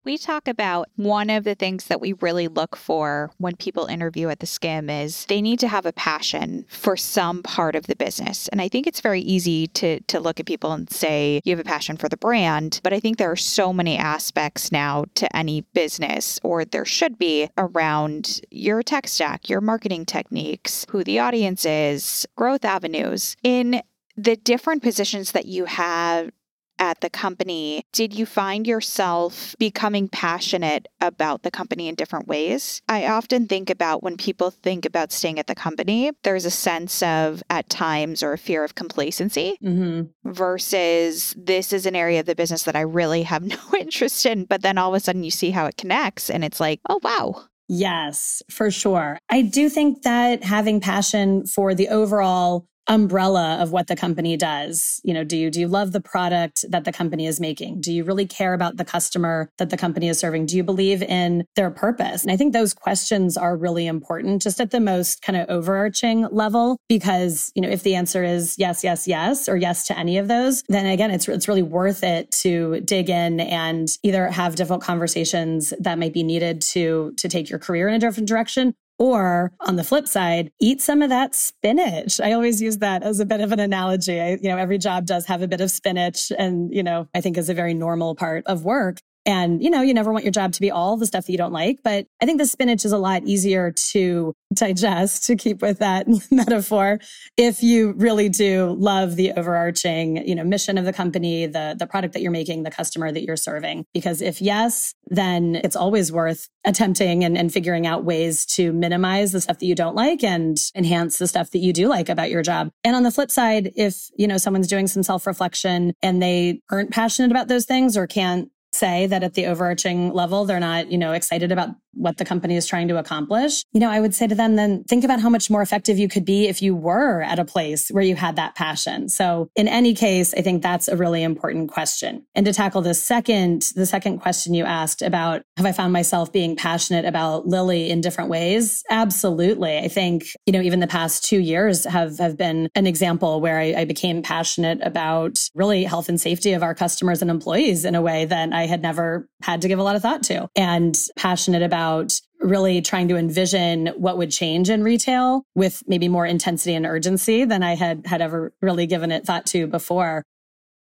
We 0.05 0.19
talk 0.19 0.49
about 0.49 0.89
one 0.97 1.31
of 1.31 1.45
the 1.45 1.55
things 1.55 1.87
that 1.87 1.99
we 2.01 2.13
really 2.13 2.47
look 2.47 2.77
for 2.77 3.31
when 3.39 3.57
people 3.57 3.87
interview 3.87 4.29
at 4.29 4.41
the 4.41 4.47
Skimm 4.47 4.91
is 4.91 5.25
they 5.27 5.41
need 5.41 5.59
to 5.61 5.69
have 5.69 5.87
a 5.87 5.95
passion 5.95 6.67
for 6.69 6.95
some 6.95 7.43
part 7.43 7.75
of 7.75 7.87
the 7.87 7.97
business. 7.97 8.47
And 8.49 8.61
I 8.61 8.69
think 8.69 8.87
it's 8.87 9.01
very 9.01 9.23
easy 9.23 9.67
to 9.69 10.01
to 10.01 10.21
look 10.21 10.39
at 10.39 10.47
people 10.47 10.73
and 10.73 10.91
say 10.91 11.41
you 11.45 11.57
have 11.57 11.65
a 11.65 11.69
passion 11.69 11.97
for 11.97 12.11
the 12.11 12.19
brand, 12.19 12.81
but 12.83 12.93
I 12.93 13.01
think 13.01 13.17
there 13.17 13.31
are 13.31 13.37
so 13.37 13.73
many 13.73 13.97
aspects 13.97 14.71
now 14.71 15.07
to 15.15 15.35
any 15.35 15.63
business 15.73 16.39
or 16.43 16.67
there 16.67 16.85
should 16.85 17.19
be 17.19 17.49
around 17.57 18.43
your 18.51 18.83
tech 18.83 19.09
stack, 19.09 19.49
your 19.49 19.63
marketing 19.63 20.05
techniques, 20.05 20.85
who 20.91 21.03
the 21.03 21.19
audience 21.19 21.65
is, 21.65 22.27
growth 22.37 22.67
avenues. 22.67 23.37
In 23.43 23.81
the 24.17 24.37
different 24.37 24.83
positions 24.83 25.33
that 25.33 25.47
you 25.47 25.65
have 25.65 26.31
at 26.79 27.01
the 27.01 27.11
company, 27.11 27.85
did 27.93 28.15
you 28.15 28.27
find 28.27 28.67
yourself 28.67 29.55
becoming 29.59 30.09
passionate 30.09 30.89
about 31.01 31.43
the 31.43 31.51
company 31.51 31.89
in 31.89 31.95
different 31.95 32.27
ways? 32.27 32.83
I 32.89 33.07
often 33.07 33.47
think 33.47 33.71
about 33.71 34.03
when 34.03 34.17
people 34.17 34.51
think 34.51 34.85
about 34.85 35.13
staying 35.13 35.39
at 35.39 35.47
the 35.47 35.55
company, 35.55 36.13
there's 36.23 36.45
a 36.45 36.51
sense 36.51 37.03
of 37.03 37.43
at 37.51 37.69
times 37.69 38.23
or 38.23 38.33
a 38.33 38.39
fear 38.39 38.65
of 38.65 38.75
complacency 38.75 39.59
mm-hmm. 39.63 40.03
versus 40.31 41.35
this 41.37 41.73
is 41.73 41.87
an 41.87 41.97
area 41.97 42.21
of 42.21 42.27
the 42.27 42.35
business 42.35 42.65
that 42.65 42.77
I 42.77 42.81
really 42.81 43.23
have 43.23 43.43
no 43.43 43.59
interest 43.79 44.27
in. 44.27 44.45
But 44.45 44.63
then 44.63 44.79
all 44.79 44.95
of 44.95 44.97
a 44.97 45.01
sudden 45.01 45.25
you 45.25 45.31
see 45.31 45.51
how 45.51 45.67
it 45.67 45.77
connects 45.77 46.31
and 46.31 46.45
it's 46.45 46.61
like, 46.61 46.81
oh, 46.89 47.01
wow. 47.03 47.45
Yes, 47.69 48.43
for 48.51 48.71
sure. 48.71 49.19
I 49.31 49.43
do 49.43 49.71
think 49.71 50.03
that 50.03 50.45
having 50.45 50.81
passion 50.81 51.47
for 51.47 51.75
the 51.75 51.89
overall 51.89 52.67
umbrella 52.89 53.59
of 53.61 53.73
what 53.73 53.87
the 53.87 53.97
company 53.97 54.37
does. 54.37 55.01
You 55.05 55.15
know 55.15 55.25
do 55.25 55.37
you 55.37 55.51
do 55.51 55.61
you 55.61 55.69
love 55.69 55.93
the 55.93 56.01
product 56.01 56.65
that 56.69 56.85
the 56.85 56.93
company 56.93 57.27
is 57.27 57.41
making? 57.41 57.81
Do 57.81 57.93
you 57.93 58.05
really 58.05 58.27
care 58.27 58.55
about 58.55 58.77
the 58.77 58.85
customer 58.85 59.51
that 59.59 59.71
the 59.71 59.77
company 59.77 60.09
is 60.09 60.19
serving? 60.19 60.47
Do 60.47 60.57
you 60.57 60.65
believe 60.65 61.03
in 61.03 61.45
their 61.57 61.71
purpose? 61.71 62.23
And 62.23 62.33
i 62.33 62.37
think 62.37 62.53
those 62.53 62.75
questions 62.75 63.37
are 63.37 63.57
really 63.57 63.87
important 63.87 64.43
just 64.43 64.61
at 64.61 64.71
the 64.71 64.81
most 64.81 65.23
kind 65.23 65.37
of 65.37 65.49
overarching 65.49 66.27
level 66.31 66.79
because 66.89 67.51
you 67.55 67.63
know 67.63 67.69
if 67.69 67.83
the 67.83 67.95
answer 67.95 68.25
is 68.25 68.57
yes 68.59 68.85
yes 68.85 69.07
yes 69.07 69.49
or 69.49 69.57
yes 69.57 69.87
to 69.87 69.99
any 69.99 70.19
of 70.19 70.29
those 70.29 70.63
then 70.69 70.87
again 70.87 71.11
it's 71.11 71.29
it's 71.29 71.49
really 71.49 71.63
worth 71.63 72.03
it 72.03 72.31
to 72.31 72.81
dig 72.81 73.09
in 73.09 73.41
and 73.41 73.89
either 74.03 74.29
have 74.29 74.57
difficult 74.57 74.83
conversations 74.83 75.73
that 75.81 75.99
might 75.99 76.13
be 76.13 76.23
needed 76.23 76.61
to 76.61 77.13
to 77.17 77.29
take 77.29 77.49
your 77.49 77.59
career 77.59 77.89
in 77.89 77.95
a 77.95 77.99
different 77.99 78.29
direction 78.29 78.75
or 78.99 79.53
on 79.61 79.77
the 79.77 79.85
flip 79.85 80.07
side, 80.07 80.51
eat 80.61 80.81
some 80.81 81.03
of 81.03 81.11
that 81.11 81.35
spinach. 81.35 82.21
I 82.21 82.33
always 82.33 82.63
use 82.63 82.79
that 82.79 83.03
as 83.03 83.21
a 83.21 83.27
bit 83.27 83.41
of 83.41 83.53
an 83.53 83.61
analogy. 83.61 84.21
I, 84.21 84.31
you 84.41 84.49
know, 84.49 84.57
every 84.57 84.79
job 84.79 85.07
does 85.07 85.27
have 85.27 85.43
a 85.43 85.49
bit 85.49 85.61
of 85.61 85.71
spinach 85.71 86.31
and, 86.39 86.73
you 86.73 86.83
know, 86.83 87.09
I 87.15 87.21
think 87.21 87.37
is 87.37 87.49
a 87.49 87.55
very 87.55 87.75
normal 87.75 88.15
part 88.15 88.45
of 88.47 88.65
work. 88.65 88.99
And, 89.27 89.63
you 89.63 89.71
know, 89.71 89.83
you 89.83 89.95
never 89.95 90.13
want 90.13 90.25
your 90.25 90.33
job 90.33 90.53
to 90.53 90.61
be 90.61 90.71
all 90.71 90.97
the 90.97 91.07
stuff 91.07 91.27
that 91.27 91.33
you 91.33 91.39
don't 91.39 91.53
like. 91.53 91.81
But 91.83 92.07
I 92.21 92.27
think 92.27 92.39
the 92.39 92.47
spinach 92.47 92.85
is 92.85 92.93
a 92.93 92.99
lot 92.99 93.23
easier 93.25 93.73
to 93.93 94.35
digest, 94.55 95.25
to 95.27 95.37
keep 95.37 95.63
with 95.63 95.79
that 95.79 96.07
metaphor, 96.31 97.01
if 97.37 97.63
you 97.63 97.93
really 97.97 98.29
do 98.29 98.77
love 98.79 99.17
the 99.17 99.33
overarching, 99.33 100.27
you 100.27 100.35
know, 100.35 100.45
mission 100.45 100.79
of 100.79 100.85
the 100.85 100.93
company, 100.93 101.47
the, 101.47 101.75
the 101.79 101.87
product 101.87 102.15
that 102.15 102.23
you're 102.23 102.31
making, 102.31 102.63
the 102.63 102.71
customer 102.71 103.11
that 103.11 103.25
you're 103.25 103.37
serving. 103.37 103.85
Because 103.93 104.21
if 104.21 104.41
yes, 104.41 104.95
then 105.07 105.57
it's 105.57 105.77
always 105.77 106.13
worth 106.13 106.49
attempting 106.65 107.25
and, 107.25 107.37
and 107.37 107.53
figuring 107.53 107.87
out 107.87 108.05
ways 108.05 108.47
to 108.47 108.73
minimize 108.73 109.33
the 109.33 109.41
stuff 109.41 109.59
that 109.59 109.67
you 109.67 109.75
don't 109.75 109.97
like 109.97 110.23
and 110.23 110.59
enhance 110.75 111.19
the 111.19 111.27
stuff 111.27 111.51
that 111.51 111.59
you 111.59 111.73
do 111.73 111.89
like 111.89 112.09
about 112.09 112.31
your 112.31 112.43
job. 112.43 112.71
And 112.83 112.97
on 112.97 113.03
the 113.03 113.11
flip 113.11 113.31
side, 113.31 113.73
if, 113.77 114.09
you 114.17 114.27
know, 114.27 114.39
someone's 114.39 114.69
doing 114.69 114.87
some 114.87 115.03
self 115.03 115.27
reflection 115.27 115.93
and 116.03 116.23
they 116.23 116.61
aren't 116.71 116.91
passionate 116.91 117.31
about 117.31 117.49
those 117.49 117.65
things 117.65 117.97
or 117.97 118.07
can't 118.07 118.51
say 118.75 119.07
that 119.07 119.23
at 119.23 119.35
the 119.35 119.47
overarching 119.47 120.13
level, 120.13 120.45
they're 120.45 120.61
not, 120.61 120.91
you 120.91 120.99
know, 120.99 121.13
excited 121.13 121.53
about 121.53 121.71
what 121.97 122.17
the 122.17 122.25
company 122.25 122.57
is 122.57 122.67
trying 122.67 122.89
to 122.89 122.99
accomplish, 122.99 123.65
you 123.73 123.81
know, 123.81 123.91
I 123.91 124.01
would 124.01 124.15
say 124.15 124.27
to 124.27 124.35
them, 124.35 124.57
then 124.57 124.85
think 124.85 125.05
about 125.05 125.21
how 125.21 125.29
much 125.29 125.51
more 125.51 125.63
effective 125.63 125.99
you 125.99 126.09
could 126.09 126.25
be 126.25 126.47
if 126.47 126.63
you 126.63 126.75
were 126.75 127.23
at 127.23 127.39
a 127.39 127.45
place 127.45 127.89
where 127.89 128.05
you 128.05 128.17
had 128.17 128.37
that 128.37 128.55
passion. 128.55 129.09
So 129.09 129.49
in 129.57 129.69
any 129.69 129.95
case, 129.95 130.35
I 130.35 130.43
think 130.43 130.63
that's 130.63 130.89
a 130.89 130.97
really 130.97 131.23
important 131.23 131.71
question. 131.71 132.27
And 132.35 132.47
to 132.47 132.53
tackle 132.53 132.83
the 132.83 132.95
second, 132.95 133.73
the 133.75 133.87
second 133.87 134.19
question 134.19 134.55
you 134.55 134.65
asked 134.65 135.03
about, 135.03 135.43
have 135.57 135.67
I 135.67 135.73
found 135.73 135.93
myself 135.93 136.33
being 136.33 136.57
passionate 136.57 137.05
about 137.05 137.47
Lilly 137.47 137.91
in 137.91 138.01
different 138.01 138.31
ways? 138.31 138.83
Absolutely. 138.91 139.79
I 139.79 139.89
think, 139.89 140.25
you 140.47 140.53
know, 140.53 140.61
even 140.61 140.81
the 140.81 140.87
past 140.87 141.25
two 141.25 141.41
years 141.41 141.85
have, 141.85 142.19
have 142.19 142.37
been 142.37 142.69
an 142.75 142.87
example 142.87 143.41
where 143.41 143.59
I, 143.59 143.75
I 143.79 143.85
became 143.85 144.23
passionate 144.23 144.81
about 144.83 145.39
really 145.55 145.85
health 145.85 146.09
and 146.09 146.21
safety 146.21 146.53
of 146.53 146.63
our 146.63 146.75
customers 146.75 147.23
and 147.23 147.31
employees 147.31 147.85
in 147.85 147.95
a 147.95 148.03
way 148.03 148.25
that 148.25 148.53
I 148.53 148.67
had 148.67 148.83
never 148.83 149.29
had 149.45 149.61
to 149.61 149.69
give 149.69 149.79
a 149.79 149.83
lot 149.83 149.95
of 149.95 150.01
thought 150.01 150.23
to 150.23 150.49
and 150.57 150.99
passionate 151.17 151.63
about 151.63 152.19
really 152.41 152.81
trying 152.81 153.09
to 153.09 153.17
envision 153.17 153.89
what 153.89 154.17
would 154.17 154.31
change 154.31 154.71
in 154.71 154.83
retail 154.83 155.45
with 155.55 155.83
maybe 155.87 156.09
more 156.09 156.25
intensity 156.25 156.75
and 156.75 156.87
urgency 156.87 157.45
than 157.45 157.63
I 157.63 157.75
had 157.75 158.07
had 158.07 158.23
ever 158.23 158.55
really 158.63 158.87
given 158.87 159.13
it 159.13 159.27
thought 159.27 159.45
to 159.47 159.67
before. 159.67 160.23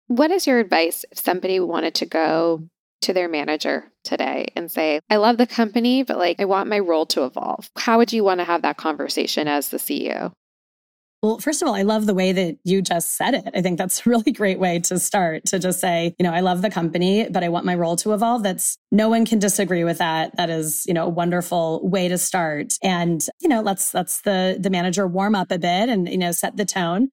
What 0.07 0.31
is 0.31 0.47
your 0.47 0.61
advice 0.61 1.05
if 1.11 1.19
somebody 1.19 1.59
wanted 1.59 1.97
to 1.97 2.07
go 2.07 2.63
to 3.03 3.13
their 3.13 3.29
manager 3.29 3.91
today 4.05 4.53
and 4.55 4.71
say, 4.71 5.01
I 5.11 5.17
love 5.17 5.39
the 5.39 5.47
company, 5.47 6.05
but 6.05 6.17
like 6.17 6.39
I 6.39 6.45
want 6.45 6.69
my 6.69 6.79
role 6.79 7.07
to 7.07 7.25
evolve? 7.25 7.69
How 7.77 7.99
would 7.99 8.13
you 8.13 8.23
want 8.23 8.39
to 8.39 8.45
have 8.45 8.63
that 8.63 8.77
conversation 8.77 9.49
as 9.49 9.69
the 9.69 9.79
CEO? 9.79 10.33
Well, 11.27 11.41
first 11.41 11.61
of 11.61 11.67
all, 11.67 11.75
I 11.75 11.83
love 11.83 12.07
the 12.07 12.15
way 12.15 12.31
that 12.31 12.59
you 12.63 12.81
just 12.81 13.17
said 13.17 13.35
it. 13.35 13.49
I 13.53 13.61
think 13.61 13.79
that's 13.79 14.07
a 14.07 14.09
really 14.09 14.31
great 14.31 14.61
way 14.61 14.79
to 14.79 14.97
start 15.01 15.45
to 15.47 15.59
just 15.59 15.81
say, 15.81 16.15
you 16.21 16.23
know, 16.23 16.33
I 16.33 16.39
love 16.39 16.63
the 16.63 16.71
company, 16.71 17.29
but 17.29 17.43
I 17.43 17.49
want 17.49 17.65
my 17.65 17.75
role 17.75 17.97
to 17.97 18.15
evolve. 18.15 18.45
That's 18.45 18.79
no 18.93 19.09
one 19.09 19.27
can 19.27 19.41
disagree 19.41 19.83
with 19.83 19.99
that. 19.99 20.37
That 20.37 20.51
is, 20.51 20.85
you 20.87 20.95
know, 20.95 21.05
a 21.05 21.09
wonderful 21.09 21.81
way 21.83 22.07
to 22.07 22.17
start. 22.17 22.75
And, 22.81 23.27
you 23.41 23.49
know, 23.49 23.61
let's, 23.61 23.93
let's 23.93 24.21
the, 24.21 24.57
the 24.61 24.71
manager 24.71 25.09
warm 25.09 25.35
up 25.35 25.51
a 25.51 25.59
bit 25.59 25.89
and, 25.89 26.09
you 26.09 26.17
know, 26.17 26.31
set 26.31 26.57
the 26.57 26.65
tone. 26.65 27.09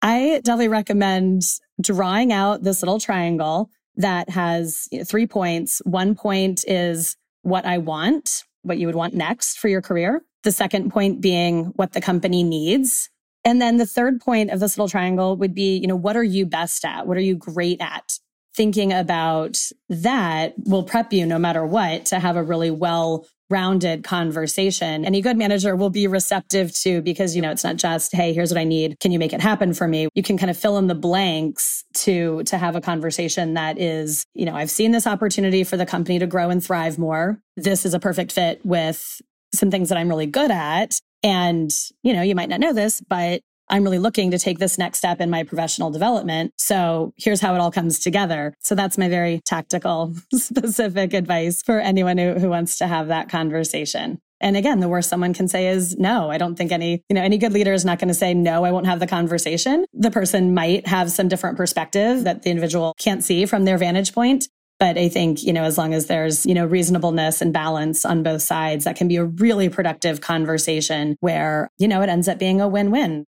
I 0.00 0.40
definitely 0.42 0.68
recommend 0.68 1.42
drawing 1.78 2.32
out 2.32 2.62
this 2.62 2.80
little 2.80 2.98
triangle 2.98 3.68
that 3.96 4.30
has 4.30 4.88
you 4.90 5.00
know, 5.00 5.04
three 5.04 5.26
points. 5.26 5.82
One 5.84 6.14
point 6.14 6.64
is 6.66 7.18
what 7.42 7.66
I 7.66 7.76
want, 7.76 8.44
what 8.62 8.78
you 8.78 8.86
would 8.86 8.96
want 8.96 9.12
next 9.12 9.58
for 9.58 9.68
your 9.68 9.82
career. 9.82 10.22
The 10.42 10.52
second 10.52 10.90
point 10.90 11.20
being 11.20 11.66
what 11.76 11.92
the 11.92 12.00
company 12.00 12.42
needs 12.42 13.10
and 13.46 13.62
then 13.62 13.76
the 13.76 13.86
third 13.86 14.20
point 14.20 14.50
of 14.50 14.58
this 14.58 14.76
little 14.76 14.88
triangle 14.88 15.36
would 15.36 15.54
be, 15.54 15.78
you 15.78 15.86
know, 15.86 15.94
what 15.94 16.16
are 16.16 16.24
you 16.24 16.46
best 16.46 16.84
at? 16.84 17.06
What 17.06 17.16
are 17.16 17.20
you 17.20 17.36
great 17.36 17.80
at? 17.80 18.18
Thinking 18.56 18.92
about 18.92 19.56
that 19.88 20.54
will 20.64 20.82
prep 20.82 21.12
you 21.12 21.24
no 21.24 21.38
matter 21.38 21.64
what 21.64 22.06
to 22.06 22.18
have 22.18 22.34
a 22.34 22.42
really 22.42 22.72
well 22.72 23.24
rounded 23.48 24.02
conversation. 24.02 25.04
Any 25.04 25.20
good 25.20 25.36
manager 25.36 25.76
will 25.76 25.90
be 25.90 26.08
receptive 26.08 26.74
to 26.78 27.02
because, 27.02 27.36
you 27.36 27.42
know, 27.42 27.52
it's 27.52 27.62
not 27.62 27.76
just, 27.76 28.12
hey, 28.12 28.32
here's 28.32 28.50
what 28.50 28.58
I 28.58 28.64
need. 28.64 28.98
Can 28.98 29.12
you 29.12 29.20
make 29.20 29.32
it 29.32 29.40
happen 29.40 29.74
for 29.74 29.86
me? 29.86 30.08
You 30.16 30.24
can 30.24 30.36
kind 30.36 30.50
of 30.50 30.56
fill 30.56 30.76
in 30.78 30.88
the 30.88 30.96
blanks 30.96 31.84
to, 31.98 32.42
to 32.44 32.58
have 32.58 32.74
a 32.74 32.80
conversation 32.80 33.54
that 33.54 33.78
is, 33.78 34.24
you 34.34 34.44
know, 34.44 34.56
I've 34.56 34.72
seen 34.72 34.90
this 34.90 35.06
opportunity 35.06 35.62
for 35.62 35.76
the 35.76 35.86
company 35.86 36.18
to 36.18 36.26
grow 36.26 36.50
and 36.50 36.64
thrive 36.64 36.98
more. 36.98 37.38
This 37.56 37.86
is 37.86 37.94
a 37.94 38.00
perfect 38.00 38.32
fit 38.32 38.66
with 38.66 39.20
some 39.54 39.70
things 39.70 39.90
that 39.90 39.98
I'm 39.98 40.08
really 40.08 40.26
good 40.26 40.50
at. 40.50 40.98
And, 41.26 41.72
you 42.04 42.12
know, 42.12 42.22
you 42.22 42.36
might 42.36 42.48
not 42.48 42.60
know 42.60 42.72
this, 42.72 43.00
but 43.00 43.40
I'm 43.68 43.82
really 43.82 43.98
looking 43.98 44.30
to 44.30 44.38
take 44.38 44.60
this 44.60 44.78
next 44.78 44.98
step 44.98 45.20
in 45.20 45.28
my 45.28 45.42
professional 45.42 45.90
development. 45.90 46.52
So 46.56 47.14
here's 47.16 47.40
how 47.40 47.52
it 47.56 47.58
all 47.58 47.72
comes 47.72 47.98
together. 47.98 48.54
So 48.60 48.76
that's 48.76 48.96
my 48.96 49.08
very 49.08 49.40
tactical, 49.44 50.14
specific 50.32 51.14
advice 51.14 51.62
for 51.64 51.80
anyone 51.80 52.16
who, 52.16 52.34
who 52.34 52.48
wants 52.48 52.78
to 52.78 52.86
have 52.86 53.08
that 53.08 53.28
conversation. 53.28 54.20
And 54.40 54.56
again, 54.56 54.78
the 54.78 54.88
worst 54.88 55.08
someone 55.08 55.34
can 55.34 55.48
say 55.48 55.66
is 55.66 55.96
no. 55.96 56.30
I 56.30 56.38
don't 56.38 56.54
think 56.54 56.70
any, 56.70 57.02
you 57.08 57.14
know, 57.14 57.22
any 57.22 57.38
good 57.38 57.52
leader 57.52 57.72
is 57.72 57.84
not 57.84 57.98
going 57.98 58.08
to 58.08 58.14
say 58.14 58.32
no, 58.32 58.64
I 58.64 58.70
won't 58.70 58.86
have 58.86 59.00
the 59.00 59.06
conversation. 59.08 59.84
The 59.94 60.12
person 60.12 60.54
might 60.54 60.86
have 60.86 61.10
some 61.10 61.26
different 61.26 61.56
perspective 61.56 62.22
that 62.22 62.42
the 62.42 62.50
individual 62.50 62.94
can't 62.98 63.24
see 63.24 63.46
from 63.46 63.64
their 63.64 63.78
vantage 63.78 64.12
point. 64.14 64.48
But 64.78 64.98
I 64.98 65.08
think, 65.08 65.42
you 65.42 65.52
know, 65.52 65.64
as 65.64 65.78
long 65.78 65.94
as 65.94 66.06
there's, 66.06 66.44
you 66.44 66.52
know, 66.52 66.66
reasonableness 66.66 67.40
and 67.40 67.52
balance 67.52 68.04
on 68.04 68.22
both 68.22 68.42
sides, 68.42 68.84
that 68.84 68.96
can 68.96 69.08
be 69.08 69.16
a 69.16 69.24
really 69.24 69.68
productive 69.68 70.20
conversation 70.20 71.16
where, 71.20 71.70
you 71.78 71.88
know, 71.88 72.02
it 72.02 72.10
ends 72.10 72.28
up 72.28 72.38
being 72.38 72.60
a 72.60 72.68
win 72.68 72.90
win. 72.90 73.24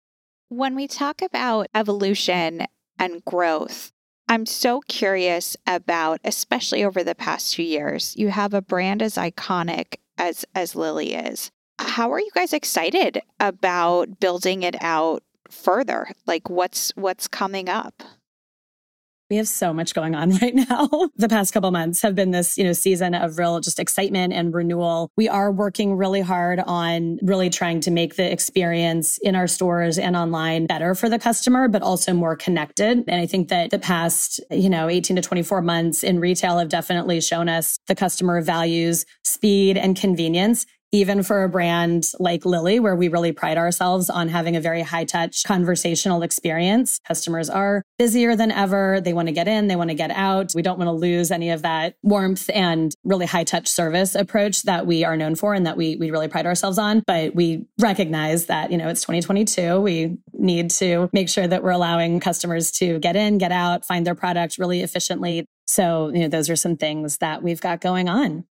When 0.50 0.76
we 0.76 0.88
talk 0.88 1.22
about 1.22 1.68
evolution 1.76 2.66
and 2.98 3.24
growth, 3.26 3.92
I'm 4.28 4.46
so 4.48 4.82
curious 4.88 5.56
about, 5.68 6.20
especially 6.24 6.84
over 6.84 7.04
the 7.04 7.14
past 7.14 7.56
few 7.56 7.66
years, 7.66 8.16
you 8.16 8.30
have 8.30 8.54
a 8.54 8.62
brand 8.62 9.04
as 9.04 9.16
iconic 9.16 9.98
as 10.18 10.46
as 10.56 10.76
Lilly 10.76 11.14
is. 11.14 11.52
How 11.78 12.12
are 12.12 12.20
you 12.20 12.32
guys 12.34 12.54
excited 12.54 13.22
about 13.40 14.20
building 14.20 14.64
it 14.64 14.76
out 14.82 15.24
further? 15.52 16.08
Like 16.26 16.50
what's 16.50 16.92
what's 16.96 17.28
coming 17.28 17.70
up? 17.70 18.02
We 19.30 19.38
have 19.38 19.48
so 19.48 19.74
much 19.74 19.94
going 19.96 20.14
on 20.14 20.30
right 20.42 20.54
now. 20.54 20.88
the 21.16 21.28
past 21.30 21.54
couple 21.54 21.72
months 21.72 22.02
have 22.02 22.16
been 22.16 22.32
this, 22.32 22.58
you 22.58 22.64
know, 22.64 22.74
season 22.74 23.16
of 23.16 23.38
real 23.38 23.60
just 23.60 23.80
excitement 23.80 24.34
and 24.34 24.54
renewal. 24.54 25.12
We 25.18 25.28
are 25.28 25.52
working 25.52 25.96
really 25.96 26.22
hard 26.22 26.60
on 26.60 27.20
really 27.24 27.50
trying 27.50 27.80
to 27.82 27.92
make 27.92 28.16
the 28.16 28.32
experience 28.32 29.18
in 29.20 29.36
our 29.36 29.48
stores 29.48 29.98
and 29.98 30.16
online 30.16 30.68
better 30.68 30.94
for 30.94 31.10
the 31.10 31.20
customer, 31.20 31.68
but 31.68 31.82
also 31.82 32.14
more 32.14 32.36
connected. 32.36 33.04
And 33.08 33.22
I 33.22 33.26
think 33.26 33.50
that 33.50 33.72
the 33.72 33.80
past, 33.80 34.40
you 34.52 34.70
know, 34.70 34.90
18 34.90 35.16
to 35.16 35.22
24 35.22 35.62
months 35.62 36.04
in 36.04 36.20
retail 36.20 36.60
have 36.60 36.70
definitely 36.70 37.22
shown 37.22 37.50
us 37.50 37.80
the 37.88 37.96
customer 37.96 38.42
values 38.42 39.06
speed 39.24 39.78
and 39.78 39.96
convenience 39.96 40.66
even 40.96 41.24
for 41.24 41.44
a 41.44 41.50
brand 41.50 42.06
like 42.20 42.46
Lilly, 42.46 42.80
where 42.80 42.96
we 42.96 43.10
really 43.10 43.34
pride 43.34 43.58
ourselves 43.58 44.10
on 44.10 44.30
having 44.30 44.56
a 44.56 44.62
very 44.62 44.82
high 44.82 45.04
touch 45.04 45.44
conversational 45.44 46.24
experience. 46.24 47.00
Customers 47.06 47.50
are 47.50 47.84
busier 48.00 48.34
than 48.34 48.50
ever. 48.50 49.02
They 49.02 49.12
want 49.12 49.28
to 49.28 49.34
get 49.34 49.50
in, 49.50 49.68
they 49.68 49.76
want 49.76 49.90
to 49.90 49.96
get 49.96 50.12
out. 50.12 50.54
We 50.56 50.62
don't 50.62 50.80
want 50.80 50.88
to 50.88 50.94
lose 50.94 51.32
any 51.32 51.50
of 51.50 51.64
that 51.64 51.96
warmth 52.02 52.50
and 52.54 52.94
really 53.04 53.26
high 53.26 53.44
touch 53.44 53.68
service 53.68 54.16
approach 54.16 54.62
that 54.64 54.88
we 54.88 55.04
are 55.04 55.18
known 55.18 55.36
for 55.36 55.54
and 55.54 55.66
that 55.66 55.76
we, 55.76 55.98
we 55.98 56.12
really 56.12 56.30
pride 56.30 56.46
ourselves 56.46 56.78
on. 56.78 57.04
But 57.06 57.36
we 57.36 57.66
recognize 57.78 58.46
that, 58.46 58.72
you 58.72 58.78
know, 58.78 58.88
it's 58.88 59.02
2022. 59.02 59.82
We 59.82 60.18
need 60.32 60.70
to 60.72 61.10
make 61.12 61.28
sure 61.28 61.46
that 61.46 61.62
we're 61.62 61.72
allowing 61.72 62.22
customers 62.22 62.72
to 62.74 63.00
get 63.00 63.18
in, 63.18 63.38
get 63.38 63.52
out, 63.52 63.84
find 63.84 64.08
their 64.08 64.16
product 64.16 64.58
really 64.58 64.82
efficiently. 64.82 65.46
So, 65.68 66.10
you 66.14 66.22
know, 66.22 66.30
those 66.30 66.50
are 66.50 66.56
some 66.56 66.78
things 66.78 67.18
that 67.18 67.44
we've 67.44 67.60
got 67.60 67.82
going 67.82 68.08
on. 68.08 68.46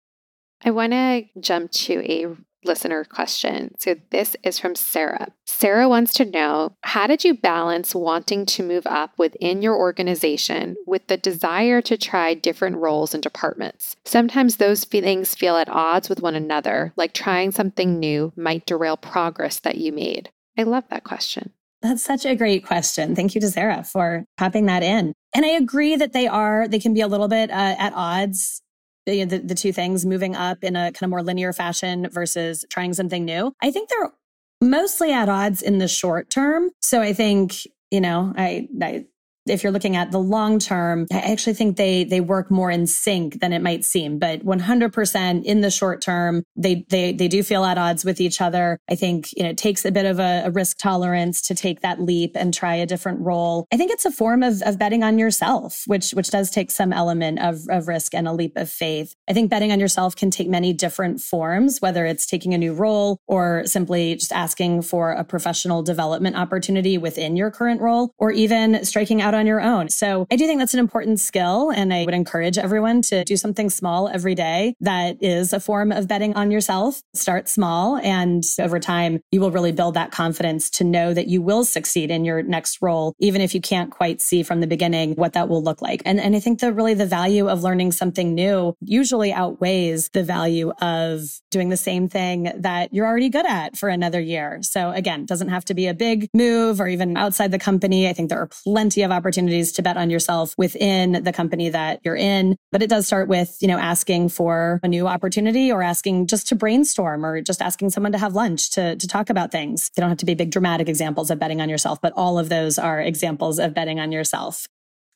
I 0.64 0.70
want 0.70 0.92
to 0.92 1.24
jump 1.38 1.70
to 1.72 2.10
a 2.10 2.26
listener 2.64 3.04
question. 3.04 3.74
So 3.78 3.96
this 4.10 4.34
is 4.42 4.58
from 4.58 4.74
Sarah. 4.74 5.28
Sarah 5.44 5.86
wants 5.86 6.14
to 6.14 6.24
know 6.24 6.74
How 6.82 7.06
did 7.06 7.22
you 7.22 7.34
balance 7.34 7.94
wanting 7.94 8.46
to 8.46 8.62
move 8.62 8.86
up 8.86 9.18
within 9.18 9.60
your 9.60 9.76
organization 9.76 10.76
with 10.86 11.06
the 11.06 11.18
desire 11.18 11.82
to 11.82 11.98
try 11.98 12.32
different 12.32 12.76
roles 12.76 13.12
and 13.12 13.22
departments? 13.22 13.96
Sometimes 14.06 14.56
those 14.56 14.84
feelings 14.84 15.34
feel 15.34 15.56
at 15.56 15.68
odds 15.68 16.08
with 16.08 16.22
one 16.22 16.34
another, 16.34 16.94
like 16.96 17.12
trying 17.12 17.52
something 17.52 18.00
new 18.00 18.32
might 18.34 18.64
derail 18.64 18.96
progress 18.96 19.60
that 19.60 19.76
you 19.76 19.92
made. 19.92 20.30
I 20.56 20.62
love 20.62 20.84
that 20.88 21.04
question. 21.04 21.50
That's 21.82 22.02
such 22.02 22.24
a 22.24 22.34
great 22.34 22.64
question. 22.64 23.14
Thank 23.14 23.34
you 23.34 23.42
to 23.42 23.50
Sarah 23.50 23.84
for 23.84 24.24
popping 24.38 24.64
that 24.66 24.82
in. 24.82 25.12
And 25.34 25.44
I 25.44 25.50
agree 25.50 25.96
that 25.96 26.14
they 26.14 26.26
are, 26.26 26.66
they 26.66 26.78
can 26.78 26.94
be 26.94 27.02
a 27.02 27.08
little 27.08 27.28
bit 27.28 27.50
uh, 27.50 27.76
at 27.78 27.92
odds 27.94 28.62
the, 29.06 29.24
the, 29.24 29.38
the 29.38 29.54
two 29.54 29.72
things 29.72 30.06
moving 30.06 30.34
up 30.34 30.62
in 30.62 30.76
a 30.76 30.92
kind 30.92 31.02
of 31.02 31.10
more 31.10 31.22
linear 31.22 31.52
fashion 31.52 32.08
versus 32.10 32.64
trying 32.70 32.94
something 32.94 33.24
new. 33.24 33.52
I 33.62 33.70
think 33.70 33.88
they're 33.88 34.12
mostly 34.60 35.12
at 35.12 35.28
odds 35.28 35.62
in 35.62 35.78
the 35.78 35.88
short 35.88 36.30
term. 36.30 36.70
So 36.80 37.00
I 37.00 37.12
think, 37.12 37.66
you 37.90 38.00
know, 38.00 38.32
I, 38.36 38.68
I 38.80 39.06
if 39.46 39.62
you're 39.62 39.72
looking 39.72 39.96
at 39.96 40.10
the 40.10 40.18
long 40.18 40.58
term, 40.58 41.06
I 41.12 41.18
actually 41.18 41.54
think 41.54 41.76
they 41.76 42.04
they 42.04 42.20
work 42.20 42.50
more 42.50 42.70
in 42.70 42.86
sync 42.86 43.40
than 43.40 43.52
it 43.52 43.62
might 43.62 43.84
seem. 43.84 44.18
But 44.18 44.44
100% 44.44 45.44
in 45.44 45.60
the 45.60 45.70
short 45.70 46.00
term, 46.00 46.44
they 46.56 46.86
they 46.88 47.12
they 47.12 47.28
do 47.28 47.42
feel 47.42 47.64
at 47.64 47.78
odds 47.78 48.04
with 48.04 48.20
each 48.20 48.40
other. 48.40 48.78
I 48.88 48.94
think 48.94 49.32
you 49.36 49.42
know 49.42 49.50
it 49.50 49.58
takes 49.58 49.84
a 49.84 49.92
bit 49.92 50.06
of 50.06 50.18
a, 50.18 50.44
a 50.46 50.50
risk 50.50 50.78
tolerance 50.78 51.42
to 51.42 51.54
take 51.54 51.80
that 51.80 52.00
leap 52.00 52.32
and 52.36 52.54
try 52.54 52.74
a 52.74 52.86
different 52.86 53.20
role. 53.20 53.66
I 53.72 53.76
think 53.76 53.90
it's 53.90 54.04
a 54.04 54.10
form 54.10 54.42
of 54.42 54.62
of 54.62 54.78
betting 54.78 55.02
on 55.02 55.18
yourself, 55.18 55.82
which 55.86 56.12
which 56.12 56.30
does 56.30 56.50
take 56.50 56.70
some 56.70 56.92
element 56.92 57.40
of 57.40 57.60
of 57.68 57.88
risk 57.88 58.14
and 58.14 58.26
a 58.26 58.32
leap 58.32 58.56
of 58.56 58.70
faith. 58.70 59.14
I 59.28 59.32
think 59.32 59.50
betting 59.50 59.72
on 59.72 59.80
yourself 59.80 60.16
can 60.16 60.30
take 60.30 60.48
many 60.48 60.72
different 60.72 61.20
forms, 61.20 61.80
whether 61.80 62.06
it's 62.06 62.26
taking 62.26 62.54
a 62.54 62.58
new 62.58 62.72
role 62.72 63.18
or 63.26 63.66
simply 63.66 64.14
just 64.14 64.32
asking 64.32 64.82
for 64.82 65.12
a 65.12 65.24
professional 65.24 65.82
development 65.82 66.36
opportunity 66.36 66.98
within 66.98 67.36
your 67.36 67.50
current 67.50 67.80
role, 67.80 68.12
or 68.18 68.30
even 68.30 68.84
striking 68.84 69.20
out 69.20 69.33
out 69.34 69.40
on 69.40 69.46
your 69.46 69.60
own. 69.60 69.88
So 69.88 70.26
I 70.30 70.36
do 70.36 70.46
think 70.46 70.60
that's 70.60 70.74
an 70.74 70.80
important 70.80 71.20
skill. 71.20 71.70
And 71.70 71.92
I 71.92 72.04
would 72.04 72.14
encourage 72.14 72.56
everyone 72.56 73.02
to 73.02 73.24
do 73.24 73.36
something 73.36 73.68
small 73.68 74.08
every 74.08 74.34
day 74.34 74.74
that 74.80 75.22
is 75.22 75.52
a 75.52 75.60
form 75.60 75.92
of 75.92 76.08
betting 76.08 76.34
on 76.34 76.50
yourself. 76.50 77.02
Start 77.14 77.48
small. 77.48 77.98
And 77.98 78.44
over 78.60 78.78
time, 78.78 79.20
you 79.30 79.40
will 79.40 79.50
really 79.50 79.72
build 79.72 79.94
that 79.94 80.12
confidence 80.12 80.70
to 80.70 80.84
know 80.84 81.12
that 81.12 81.26
you 81.26 81.42
will 81.42 81.64
succeed 81.64 82.10
in 82.10 82.24
your 82.24 82.42
next 82.42 82.80
role, 82.80 83.14
even 83.18 83.40
if 83.40 83.54
you 83.54 83.60
can't 83.60 83.90
quite 83.90 84.20
see 84.20 84.42
from 84.42 84.60
the 84.60 84.66
beginning 84.66 85.14
what 85.14 85.32
that 85.32 85.48
will 85.48 85.62
look 85.62 85.82
like. 85.82 86.02
And, 86.04 86.20
and 86.20 86.36
I 86.36 86.40
think 86.40 86.60
that 86.60 86.72
really 86.72 86.94
the 86.94 87.06
value 87.06 87.48
of 87.48 87.62
learning 87.62 87.92
something 87.92 88.34
new 88.34 88.74
usually 88.80 89.32
outweighs 89.32 90.10
the 90.10 90.22
value 90.22 90.70
of 90.80 91.22
doing 91.50 91.68
the 91.68 91.76
same 91.76 92.08
thing 92.08 92.52
that 92.56 92.92
you're 92.92 93.06
already 93.06 93.28
good 93.28 93.46
at 93.46 93.76
for 93.76 93.88
another 93.88 94.20
year. 94.20 94.60
So 94.62 94.90
again, 94.90 95.26
doesn't 95.26 95.48
have 95.48 95.64
to 95.66 95.74
be 95.74 95.86
a 95.86 95.94
big 95.94 96.28
move 96.34 96.80
or 96.80 96.88
even 96.88 97.16
outside 97.16 97.50
the 97.50 97.58
company. 97.58 98.08
I 98.08 98.12
think 98.12 98.28
there 98.28 98.40
are 98.40 98.48
plenty 98.64 99.02
of 99.02 99.10
opportunities 99.10 99.23
to 99.30 99.82
bet 99.82 99.96
on 99.96 100.10
yourself 100.10 100.54
within 100.56 101.22
the 101.24 101.32
company 101.32 101.68
that 101.68 102.00
you're 102.04 102.16
in. 102.16 102.56
But 102.72 102.82
it 102.82 102.90
does 102.90 103.06
start 103.06 103.28
with, 103.28 103.56
you 103.60 103.68
know, 103.68 103.78
asking 103.78 104.30
for 104.30 104.80
a 104.82 104.88
new 104.88 105.06
opportunity 105.06 105.70
or 105.70 105.82
asking 105.82 106.26
just 106.26 106.48
to 106.48 106.54
brainstorm 106.54 107.24
or 107.24 107.40
just 107.40 107.62
asking 107.62 107.90
someone 107.90 108.12
to 108.12 108.18
have 108.18 108.34
lunch 108.34 108.70
to, 108.72 108.96
to 108.96 109.08
talk 109.08 109.30
about 109.30 109.52
things. 109.52 109.90
They 109.94 110.00
don't 110.00 110.10
have 110.10 110.18
to 110.18 110.26
be 110.26 110.34
big 110.34 110.50
dramatic 110.50 110.88
examples 110.88 111.30
of 111.30 111.38
betting 111.38 111.60
on 111.60 111.68
yourself, 111.68 112.00
but 112.00 112.12
all 112.16 112.38
of 112.38 112.48
those 112.48 112.78
are 112.78 113.00
examples 113.00 113.58
of 113.58 113.74
betting 113.74 114.00
on 114.00 114.12
yourself. 114.12 114.66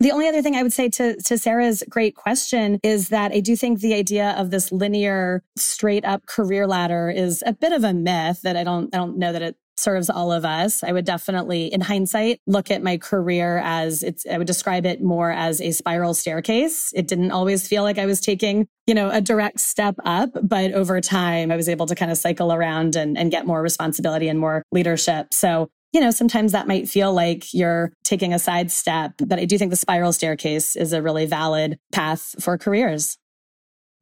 The 0.01 0.13
only 0.13 0.29
other 0.29 0.43
thing 0.43 0.55
I 0.55 0.63
would 0.63 0.73
say 0.73 0.89
to, 0.91 1.17
to 1.23 1.39
Sarah's 1.39 1.83
great 1.89 2.15
question 2.15 2.79
is 2.85 3.09
that 3.09 3.33
I 3.33 3.41
do 3.41 3.57
think 3.57 3.81
the 3.81 3.95
idea 3.95 4.31
of 4.39 4.53
this 4.53 4.71
linear, 4.71 5.43
straight 5.57 6.05
up 6.05 6.25
career 6.27 6.69
ladder 6.69 7.11
is 7.11 7.43
a 7.45 7.53
bit 7.53 7.73
of 7.73 7.83
a 7.83 7.93
myth 7.93 8.43
that 8.43 8.57
I 8.57 8.63
don't, 8.63 8.95
I 8.95 8.99
don't 8.99 9.19
know 9.19 9.33
that 9.33 9.43
it 9.43 9.57
serves 9.79 10.11
all 10.11 10.33
of 10.33 10.45
us. 10.45 10.83
I 10.83 10.93
would 10.93 11.05
definitely, 11.05 11.67
in 11.67 11.81
hindsight, 11.81 12.41
look 12.47 12.71
at 12.71 12.83
my 12.83 12.99
career 12.99 13.59
as 13.59 14.03
it's, 14.03 14.27
I 14.27 14.39
would 14.39 14.47
describe 14.47 14.85
it 14.85 15.03
more 15.03 15.31
as 15.31 15.61
a 15.61 15.71
spiral 15.71 16.15
staircase. 16.15 16.93
It 16.95 17.07
didn't 17.07 17.31
always 17.31 17.69
feel 17.69 17.83
like 17.83 17.99
I 17.99 18.07
was 18.07 18.21
taking, 18.21 18.67
you 18.87 18.95
know, 18.95 19.11
a 19.11 19.21
direct 19.21 19.61
step 19.61 19.95
up, 20.05 20.31
but 20.43 20.73
over 20.73 21.01
time 21.01 21.51
I 21.51 21.57
was 21.57 21.69
able 21.69 21.87
to 21.87 21.95
kind 21.95 22.11
of 22.11 22.19
cycle 22.19 22.53
around 22.53 22.97
and, 22.97 23.17
and 23.17 23.31
get 23.31 23.47
more 23.47 23.63
responsibility 23.63 24.29
and 24.29 24.39
more 24.39 24.63
leadership. 24.73 25.33
So 25.33 25.69
you 25.93 26.01
know, 26.01 26.11
sometimes 26.11 26.53
that 26.53 26.69
might 26.69 26.89
feel 26.89 27.15
like 27.15 27.55
you're 27.55 27.93
taking 28.05 28.35
a 28.35 28.39
side 28.39 28.71
step, 28.71 29.15
but 29.25 29.39
I 29.39 29.47
do 29.47 29.57
think 29.57 29.71
the 29.71 29.77
spiral 29.77 30.13
staircase 30.13 30.77
is 30.77 30.93
a 30.93 31.01
really 31.01 31.25
valid 31.25 31.79
path 31.93 32.35
for 32.41 32.59
careers. 32.59 33.17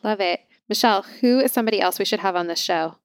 Love 0.03 0.21
it. 0.21 0.41
Michelle, 0.69 1.03
who 1.21 1.39
is 1.39 1.53
somebody 1.53 1.81
else 1.81 1.99
we 1.99 2.05
should 2.05 2.21
have 2.21 2.35
on 2.35 2.49
this 2.49 2.59
show? 2.59 2.97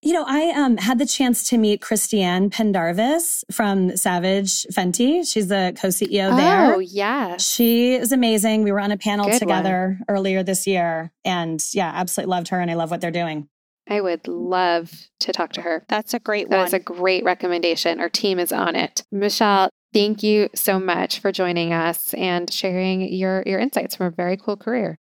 You 0.00 0.12
know, 0.12 0.24
I 0.26 0.50
um, 0.50 0.76
had 0.76 1.00
the 1.00 1.06
chance 1.06 1.48
to 1.48 1.58
meet 1.58 1.80
Christiane 1.80 2.50
Pendarvis 2.50 3.44
from 3.50 3.96
Savage 3.96 4.64
Fenty. 4.72 5.28
She's 5.28 5.48
the 5.48 5.76
co-CEO 5.80 6.36
there. 6.36 6.74
Oh, 6.74 6.78
yeah. 6.78 7.36
She 7.36 7.94
is 7.94 8.12
amazing. 8.12 8.62
We 8.62 8.70
were 8.70 8.78
on 8.78 8.92
a 8.92 8.96
panel 8.96 9.26
Good 9.26 9.40
together 9.40 9.98
one. 9.98 10.16
earlier 10.16 10.44
this 10.44 10.68
year. 10.68 11.10
And 11.24 11.60
yeah, 11.72 11.90
absolutely 11.92 12.30
loved 12.30 12.48
her 12.48 12.60
and 12.60 12.70
I 12.70 12.74
love 12.74 12.92
what 12.92 13.00
they're 13.00 13.10
doing. 13.10 13.48
I 13.88 14.00
would 14.00 14.28
love 14.28 14.92
to 15.20 15.32
talk 15.32 15.52
to 15.54 15.62
her. 15.62 15.84
That's 15.88 16.14
a 16.14 16.20
great 16.20 16.48
that 16.50 16.56
one. 16.56 16.64
That's 16.66 16.74
a 16.74 16.78
great 16.78 17.24
recommendation. 17.24 17.98
Our 17.98 18.10
team 18.10 18.38
is 18.38 18.52
on 18.52 18.76
it. 18.76 19.02
Michelle, 19.10 19.70
thank 19.92 20.22
you 20.22 20.48
so 20.54 20.78
much 20.78 21.18
for 21.18 21.32
joining 21.32 21.72
us 21.72 22.14
and 22.14 22.52
sharing 22.52 23.12
your, 23.12 23.42
your 23.46 23.58
insights 23.58 23.96
from 23.96 24.06
a 24.06 24.10
very 24.10 24.36
cool 24.36 24.56
career. 24.56 24.96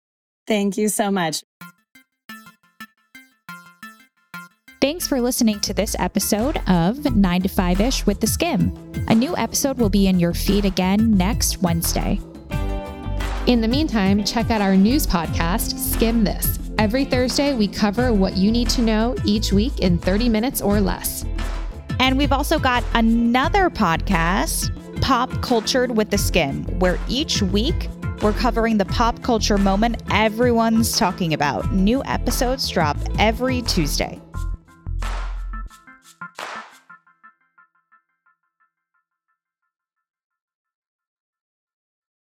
Thank 0.47 0.77
you 0.77 0.87
so 0.87 1.11
much. 1.11 1.43
Thanks 4.85 5.07
for 5.07 5.19
listening 5.19 5.59
to 5.61 5.73
this 5.73 5.95
episode 5.97 6.61
of 6.69 7.15
9 7.15 7.41
to 7.41 7.49
5 7.49 7.81
ish 7.81 8.05
with 8.05 8.19
the 8.19 8.27
Skimm. 8.27 9.09
A 9.09 9.15
new 9.15 9.35
episode 9.35 9.79
will 9.79 9.89
be 9.89 10.05
in 10.05 10.19
your 10.19 10.35
feed 10.35 10.63
again 10.63 11.09
next 11.17 11.63
Wednesday. 11.63 12.19
In 13.47 13.61
the 13.61 13.67
meantime, 13.67 14.23
check 14.23 14.51
out 14.51 14.61
our 14.61 14.77
news 14.77 15.07
podcast, 15.07 15.73
Skimm 15.73 16.23
This. 16.23 16.59
Every 16.77 17.03
Thursday, 17.03 17.55
we 17.55 17.67
cover 17.67 18.13
what 18.13 18.37
you 18.37 18.51
need 18.51 18.69
to 18.69 18.83
know 18.83 19.15
each 19.25 19.51
week 19.51 19.79
in 19.79 19.97
30 19.97 20.29
minutes 20.29 20.61
or 20.61 20.79
less. 20.79 21.25
And 21.99 22.15
we've 22.15 22.31
also 22.31 22.59
got 22.59 22.83
another 22.93 23.71
podcast, 23.71 24.69
Pop 25.01 25.31
Cultured 25.41 25.97
with 25.97 26.11
the 26.11 26.17
Skimm, 26.17 26.77
where 26.77 26.99
each 27.07 27.41
week 27.41 27.89
we're 28.21 28.33
covering 28.33 28.77
the 28.77 28.85
pop 28.85 29.23
culture 29.23 29.57
moment 29.57 30.03
everyone's 30.11 30.95
talking 30.95 31.33
about. 31.33 31.73
New 31.73 32.03
episodes 32.03 32.69
drop 32.69 32.97
every 33.17 33.63
Tuesday. 33.63 34.21